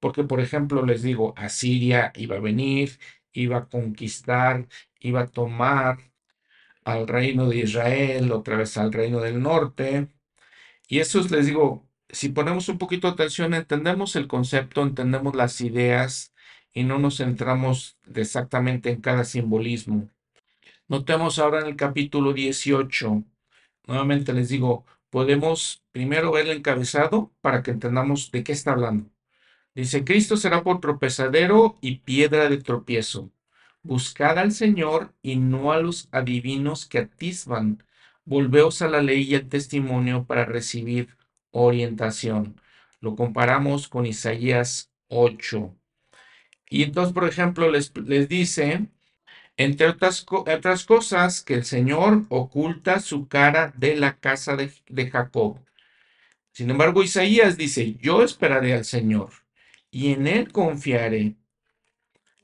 [0.00, 2.98] Porque, por ejemplo, les digo, Asiria iba a venir,
[3.32, 4.68] iba a conquistar,
[5.00, 5.98] iba a tomar
[6.84, 10.08] al reino de Israel, otra vez al reino del norte,
[10.88, 15.60] y eso les digo, si ponemos un poquito de atención, entendemos el concepto, entendemos las
[15.60, 16.34] ideas
[16.72, 20.10] y no nos centramos exactamente en cada simbolismo.
[20.88, 23.24] Notemos ahora en el capítulo 18,
[23.86, 29.10] nuevamente les digo, podemos primero ver el encabezado para que entendamos de qué está hablando.
[29.74, 33.30] Dice, Cristo será por tropezadero y piedra de tropiezo.
[33.82, 37.82] Buscad al Señor y no a los adivinos que atisban
[38.28, 41.16] Volveos a la ley y el testimonio para recibir
[41.50, 42.60] orientación.
[43.00, 45.74] Lo comparamos con Isaías 8.
[46.68, 48.88] Y entonces, por ejemplo, les, les dice,
[49.58, 55.10] entre otras, otras, cosas, que el Señor oculta su cara de la casa de, de
[55.10, 55.58] Jacob.
[56.52, 59.30] Sin embargo, Isaías dice, yo esperaré al Señor
[59.90, 61.36] y en él confiaré.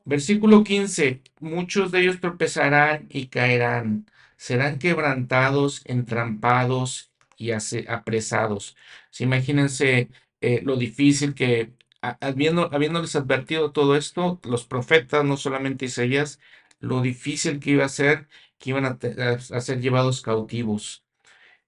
[0.05, 4.07] Versículo 15, muchos de ellos tropezarán y caerán,
[4.37, 8.77] serán quebrantados, entrampados y apresados.
[9.19, 10.11] imagínense
[10.41, 11.73] eh, lo difícil que,
[12.21, 16.41] habiendo, habiéndoles advertido todo esto, los profetas, no solamente Isaías,
[16.85, 18.29] lo difícil que iba a ser
[18.59, 21.05] que iban a, ser llevados cautivos.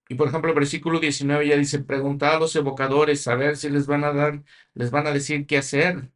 [0.09, 3.69] Y por ejemplo, el versículo 19 ya dice, preguntad a los evocadores a ver si
[3.71, 4.45] les van a dar,
[4.75, 6.11] les van a decir qué hacer.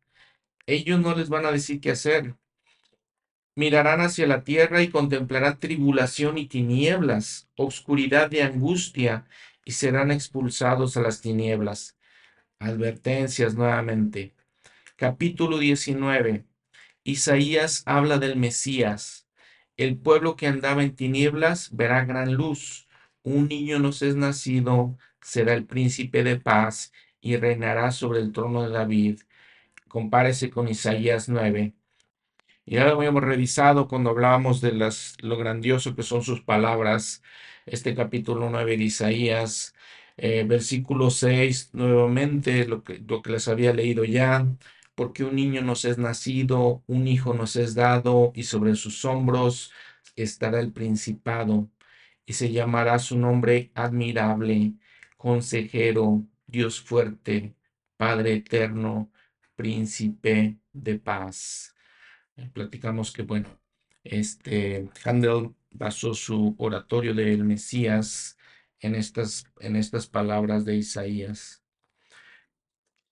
[0.66, 2.36] Ellos no les van a decir qué hacer.
[3.56, 9.26] Mirarán hacia la tierra y contemplarán tribulación y tinieblas, oscuridad y angustia,
[9.64, 11.98] y serán expulsados a las tinieblas.
[12.58, 14.34] Advertencias nuevamente.
[14.96, 16.49] Capítulo 19.
[17.10, 19.28] Isaías habla del Mesías.
[19.76, 22.88] El pueblo que andaba en tinieblas verá gran luz
[23.22, 28.62] un niño nos es nacido, será el príncipe de paz y reinará sobre el trono
[28.62, 29.20] de David.
[29.88, 31.74] Compárese con Isaías 9.
[32.64, 37.22] Y ya lo habíamos revisado cuando hablábamos de las, lo grandioso que son sus palabras.
[37.66, 39.74] Este capítulo 9 de Isaías,
[40.16, 44.46] eh, versículo 6, nuevamente lo que, lo que les había leído ya.
[45.00, 49.72] Porque un niño nos es nacido, un hijo nos es dado, y sobre sus hombros
[50.14, 51.70] estará el principado
[52.26, 54.74] y se llamará su nombre admirable,
[55.16, 57.54] consejero, Dios fuerte,
[57.96, 59.10] Padre eterno,
[59.56, 61.74] príncipe de paz.
[62.36, 63.48] Eh, platicamos que, bueno,
[64.04, 68.36] este Handel basó su oratorio del Mesías
[68.80, 71.59] en estas, en estas palabras de Isaías.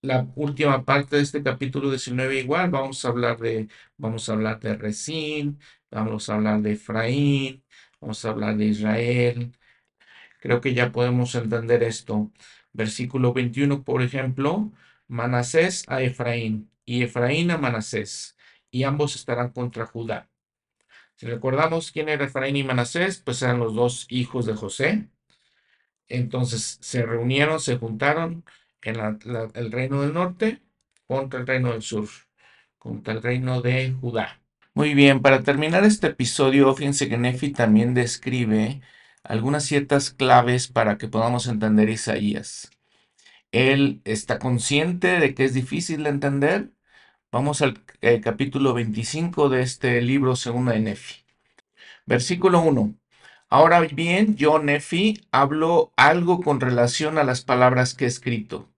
[0.09, 4.59] La última parte de este capítulo 19 igual, vamos a hablar de, vamos a hablar
[4.59, 7.63] de Resín, vamos a hablar de Efraín,
[8.01, 9.53] Vamos a hablar de Israel.
[10.41, 12.33] Creo que ya podemos entender esto.
[12.73, 14.73] Versículo 21, por ejemplo,
[15.09, 18.37] Manasés a Efraín y Efraín a Manasés,
[18.71, 20.31] y ambos estarán contra Judá.
[21.17, 25.11] Si recordamos quién era Efraín y Manasés, pues eran los dos hijos de José.
[26.09, 28.45] Entonces se reunieron, se juntaron
[28.83, 29.19] en
[29.55, 30.63] el reino del norte
[31.07, 32.09] contra el reino del sur,
[32.79, 34.41] contra el reino de Judá.
[34.75, 38.81] Muy bien, para terminar este episodio, fíjense que Nefi también describe
[39.25, 42.71] algunas ciertas claves para que podamos entender Isaías.
[43.51, 46.71] Él está consciente de que es difícil de entender.
[47.33, 51.25] Vamos al eh, capítulo 25 de este libro segundo de Nefi.
[52.07, 52.95] Versículo 1.
[53.51, 58.69] Ahora bien, yo, Nefi, hablo algo con relación a las palabras que he escrito,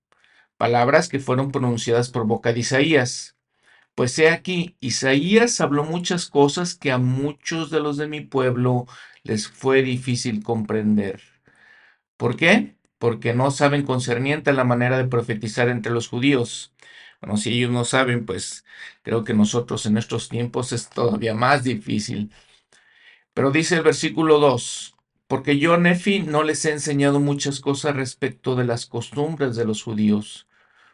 [0.59, 3.37] palabras que fueron pronunciadas por boca de Isaías.
[3.97, 8.87] Pues he aquí, Isaías habló muchas cosas que a muchos de los de mi pueblo
[9.25, 11.23] les fue difícil comprender.
[12.17, 12.77] ¿Por qué?
[12.99, 16.75] Porque no saben concerniente a la manera de profetizar entre los judíos.
[17.21, 18.65] Bueno, si ellos no saben, pues
[19.03, 22.31] creo que nosotros en nuestros tiempos es todavía más difícil.
[23.35, 28.57] Pero dice el versículo 2, porque yo, Nefi, no les he enseñado muchas cosas respecto
[28.57, 30.49] de las costumbres de los judíos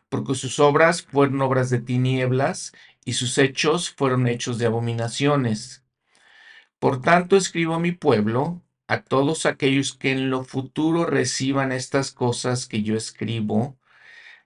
[0.08, 2.72] porque sus obras fueron obras de tinieblas
[3.04, 5.84] y sus hechos fueron hechos de abominaciones.
[6.78, 12.12] Por tanto, escribo a mi pueblo, a todos aquellos que en lo futuro reciban estas
[12.12, 13.76] cosas que yo escribo,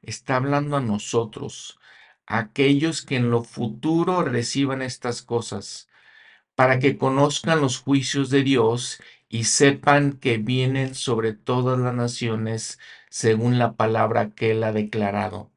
[0.02, 1.78] está hablando a nosotros,
[2.26, 5.88] aquellos que en lo futuro reciban estas cosas,
[6.60, 9.00] para que conozcan los juicios de Dios
[9.30, 15.50] y sepan que vienen sobre todas las naciones según la palabra que él ha declarado.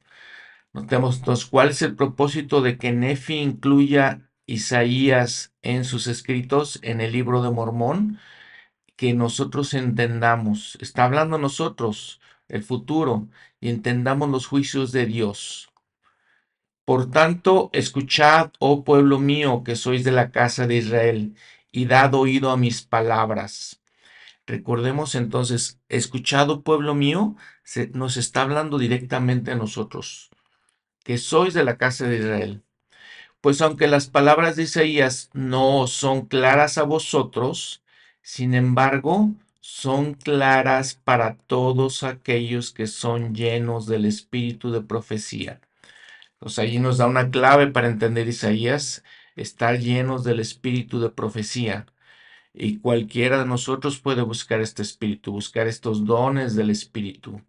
[0.71, 7.11] Notemos cuál es el propósito de que Nefi incluya Isaías en sus escritos en el
[7.11, 8.17] libro de Mormón,
[8.95, 13.27] que nosotros entendamos, está hablando nosotros el futuro
[13.59, 15.72] y entendamos los juicios de Dios.
[16.85, 21.35] Por tanto, escuchad, oh pueblo mío, que sois de la casa de Israel,
[21.71, 23.81] y dad oído a mis palabras.
[24.45, 27.37] Recordemos entonces, escuchado pueblo mío,
[27.93, 30.29] nos está hablando directamente a nosotros,
[31.05, 32.63] que sois de la casa de Israel.
[33.39, 37.81] Pues aunque las palabras de Isaías no son claras a vosotros,
[38.21, 39.31] sin embargo,
[39.61, 45.61] son claras para todos aquellos que son llenos del espíritu de profecía.
[46.43, 49.03] Pues allí nos da una clave para entender Isaías,
[49.35, 51.85] estar llenos del espíritu de profecía.
[52.53, 57.41] Y cualquiera de nosotros puede buscar este espíritu, buscar estos dones del espíritu.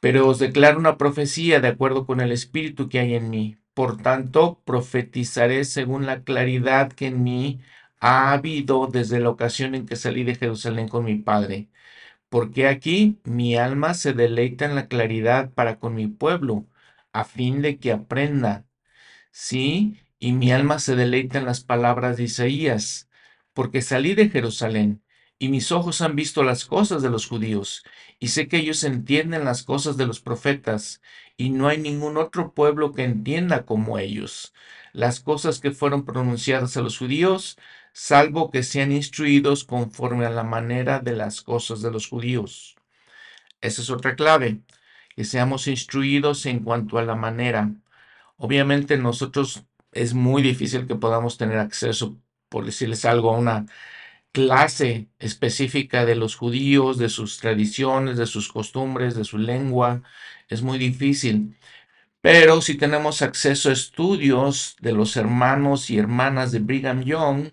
[0.00, 3.58] Pero os declaro una profecía de acuerdo con el espíritu que hay en mí.
[3.74, 7.60] por tanto, profetizaré según la claridad que en mí
[8.00, 11.68] ha habido desde la ocasión en que salí de Jerusalén con mi Padre.
[12.28, 16.66] Porque aquí mi alma se deleita en la claridad para con mi pueblo,
[17.14, 18.66] a fin de que aprenda.
[19.32, 23.08] Sí, y mi alma se deleita en las palabras de Isaías,
[23.54, 25.02] porque salí de Jerusalén,
[25.38, 27.84] y mis ojos han visto las cosas de los judíos,
[28.20, 31.00] y sé que ellos entienden las cosas de los profetas,
[31.38, 34.52] y no hay ningún otro pueblo que entienda como ellos
[34.94, 37.58] las cosas que fueron pronunciadas a los judíos,
[37.92, 42.76] salvo que sean instruidos conforme a la manera de las cosas de los judíos.
[43.60, 44.62] Esa es otra clave,
[45.16, 47.70] que seamos instruidos en cuanto a la manera.
[48.36, 53.66] Obviamente nosotros es muy difícil que podamos tener acceso, por decirles algo, a una
[54.32, 60.02] clase específica de los judíos, de sus tradiciones, de sus costumbres, de su lengua.
[60.48, 61.56] Es muy difícil.
[62.20, 67.52] Pero si tenemos acceso a estudios de los hermanos y hermanas de Brigham Young,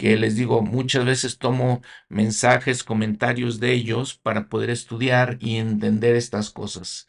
[0.00, 6.16] que les digo, muchas veces tomo mensajes, comentarios de ellos para poder estudiar y entender
[6.16, 7.06] estas cosas.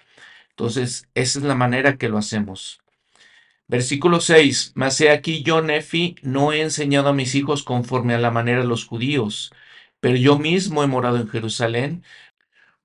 [0.49, 2.81] Entonces, esa es la manera que lo hacemos.
[3.69, 4.73] Versículo 6.
[4.75, 8.59] Mas he aquí yo, Nefi, no he enseñado a mis hijos conforme a la manera
[8.59, 9.53] de los judíos,
[10.01, 12.03] pero yo mismo he morado en Jerusalén,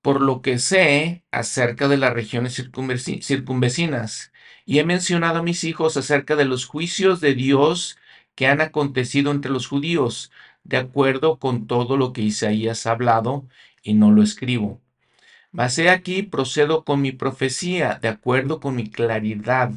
[0.03, 4.33] por lo que sé acerca de las regiones circunvecinas,
[4.65, 7.99] y he mencionado a mis hijos acerca de los juicios de Dios
[8.37, 10.31] que han acontecido entre los judíos,
[10.63, 13.49] de acuerdo con todo lo que Isaías ha hablado,
[13.83, 14.81] y no lo escribo.
[15.51, 19.73] Mas he aquí procedo con mi profecía, de acuerdo con mi claridad,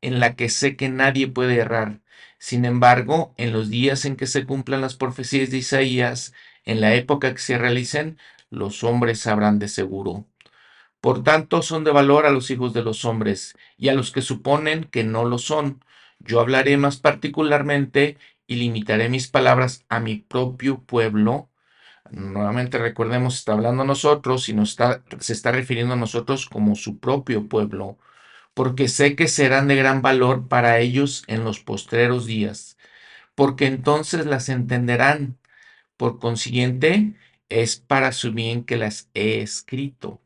[0.00, 2.00] en la que sé que nadie puede errar.
[2.38, 6.32] Sin embargo, en los días en que se cumplan las profecías de Isaías,
[6.64, 8.18] en la época que se realicen,
[8.50, 10.24] los hombres sabrán de seguro.
[11.00, 14.22] Por tanto, son de valor a los hijos de los hombres y a los que
[14.22, 15.84] suponen que no lo son,
[16.18, 21.50] yo hablaré más particularmente y limitaré mis palabras a mi propio pueblo.
[22.10, 26.74] Nuevamente recordemos, está hablando a nosotros y nos está, se está refiriendo a nosotros como
[26.74, 27.98] su propio pueblo,
[28.54, 32.78] porque sé que serán de gran valor para ellos en los postreros días,
[33.34, 35.38] porque entonces las entenderán.
[35.96, 37.14] Por consiguiente,
[37.48, 40.22] es para su bien que las he escrito.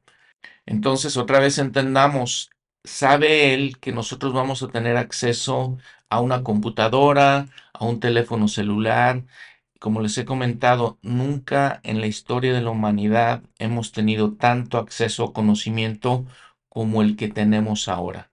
[0.66, 2.50] Entonces, otra vez entendamos,
[2.84, 5.78] sabe Él que nosotros vamos a tener acceso
[6.08, 9.24] a una computadora, a un teléfono celular.
[9.80, 15.24] Como les he comentado, nunca en la historia de la humanidad hemos tenido tanto acceso
[15.24, 16.26] a conocimiento
[16.68, 18.30] como el que tenemos ahora.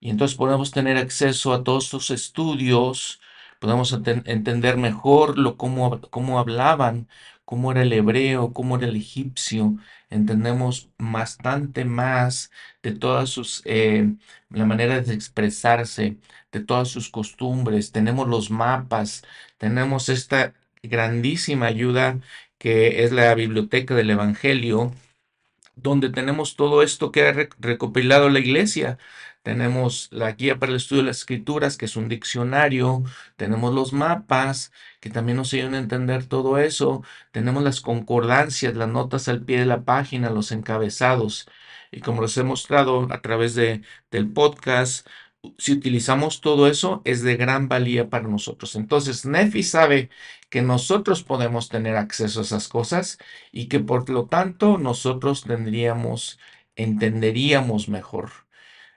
[0.00, 3.20] Y entonces podemos tener acceso a todos estos estudios,
[3.60, 7.08] podemos entender mejor lo, cómo, cómo hablaban,
[7.44, 9.76] cómo era el hebreo, cómo era el egipcio,
[10.12, 12.50] entendemos bastante más
[12.82, 14.14] de todas sus, eh,
[14.50, 16.18] la manera de expresarse,
[16.52, 19.24] de todas sus costumbres, tenemos los mapas,
[19.58, 22.20] tenemos esta grandísima ayuda
[22.58, 24.92] que es la biblioteca del Evangelio,
[25.74, 28.98] donde tenemos todo esto que ha recopilado la iglesia.
[29.42, 33.02] Tenemos la guía para el estudio de las escrituras, que es un diccionario.
[33.36, 37.02] Tenemos los mapas, que también nos ayudan a entender todo eso.
[37.32, 41.48] Tenemos las concordancias, las notas al pie de la página, los encabezados.
[41.90, 45.06] Y como les he mostrado a través de, del podcast,
[45.58, 48.76] si utilizamos todo eso, es de gran valía para nosotros.
[48.76, 50.10] Entonces, Nefi sabe
[50.50, 53.18] que nosotros podemos tener acceso a esas cosas
[53.50, 56.38] y que por lo tanto nosotros tendríamos,
[56.76, 58.30] entenderíamos mejor.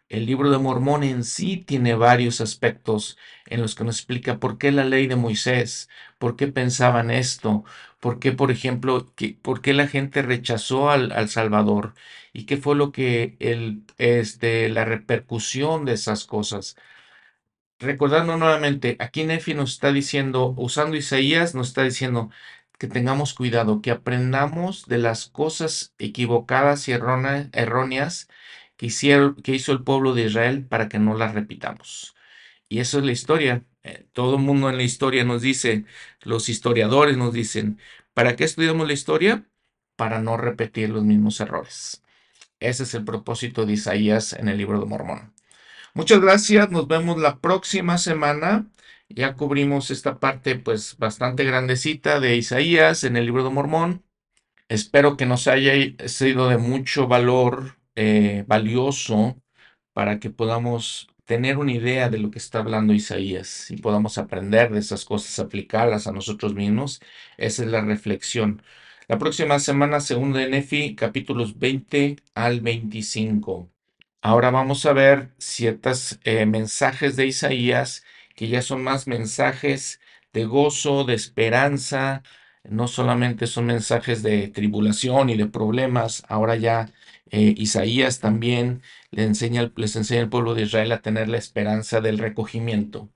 [0.10, 3.18] El libro de Mormón en sí tiene varios aspectos
[3.48, 7.64] en los que nos explica por qué la ley de Moisés, por qué pensaban esto,
[8.00, 9.12] por qué, por ejemplo,
[9.42, 11.96] por qué la gente rechazó al, al, Salvador
[12.34, 16.76] y qué fue lo que el, este, la repercusión de esas cosas.
[17.80, 22.30] Recordando nuevamente, aquí Nefi nos está diciendo, usando Isaías, nos está diciendo
[22.78, 28.30] que tengamos cuidado, que aprendamos de las cosas equivocadas y erróneas
[28.78, 32.16] que, hizo el pueblo de Israel para que no las repitamos.
[32.70, 33.66] Y eso es la historia.
[33.84, 35.86] Eh, todo el mundo en la historia nos dice,
[36.24, 37.80] los historiadores nos dicen,
[38.14, 39.48] ¿para qué estudiamos la historia?
[39.96, 42.04] Para no repetir los mismos errores.
[42.60, 45.34] Ese es el propósito de Isaías en el libro de Mormón.
[45.94, 48.68] Muchas gracias, nos vemos la próxima semana.
[49.10, 54.04] Ya cubrimos esta parte pues bastante grandecita de Isaías en el libro de Mormón.
[54.70, 55.74] Espero que nos haya
[56.08, 59.42] sido de mucho valor eh, valioso
[59.94, 64.72] para que podamos tener una idea de lo que está hablando Isaías y podamos aprender
[64.72, 67.02] de esas cosas, aplicarlas a nosotros mismos.
[67.38, 68.62] Esa es la reflexión.
[69.08, 73.72] La próxima semana, segundo de Nefi, capítulos 20 al 25.
[74.22, 78.04] Ahora vamos a ver ciertos eh, mensajes de Isaías
[78.36, 80.00] que ya son más mensajes
[80.34, 82.24] de gozo, de esperanza,
[82.64, 86.90] no solamente son mensajes de tribulación y de problemas, ahora ya
[87.32, 88.82] eh, Isaías también
[89.12, 93.10] les enseña, les enseña al pueblo de Israel a tener la esperanza del recogimiento,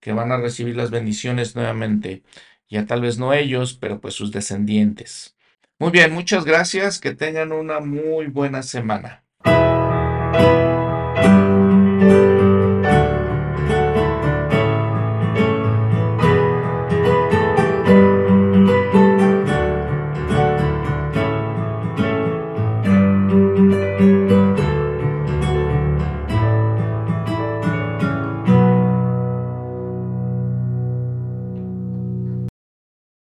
[0.00, 2.22] que van a recibir las bendiciones nuevamente,
[2.68, 5.36] ya tal vez no ellos, pero pues sus descendientes.
[5.78, 9.23] Muy bien, muchas gracias, que tengan una muy buena semana.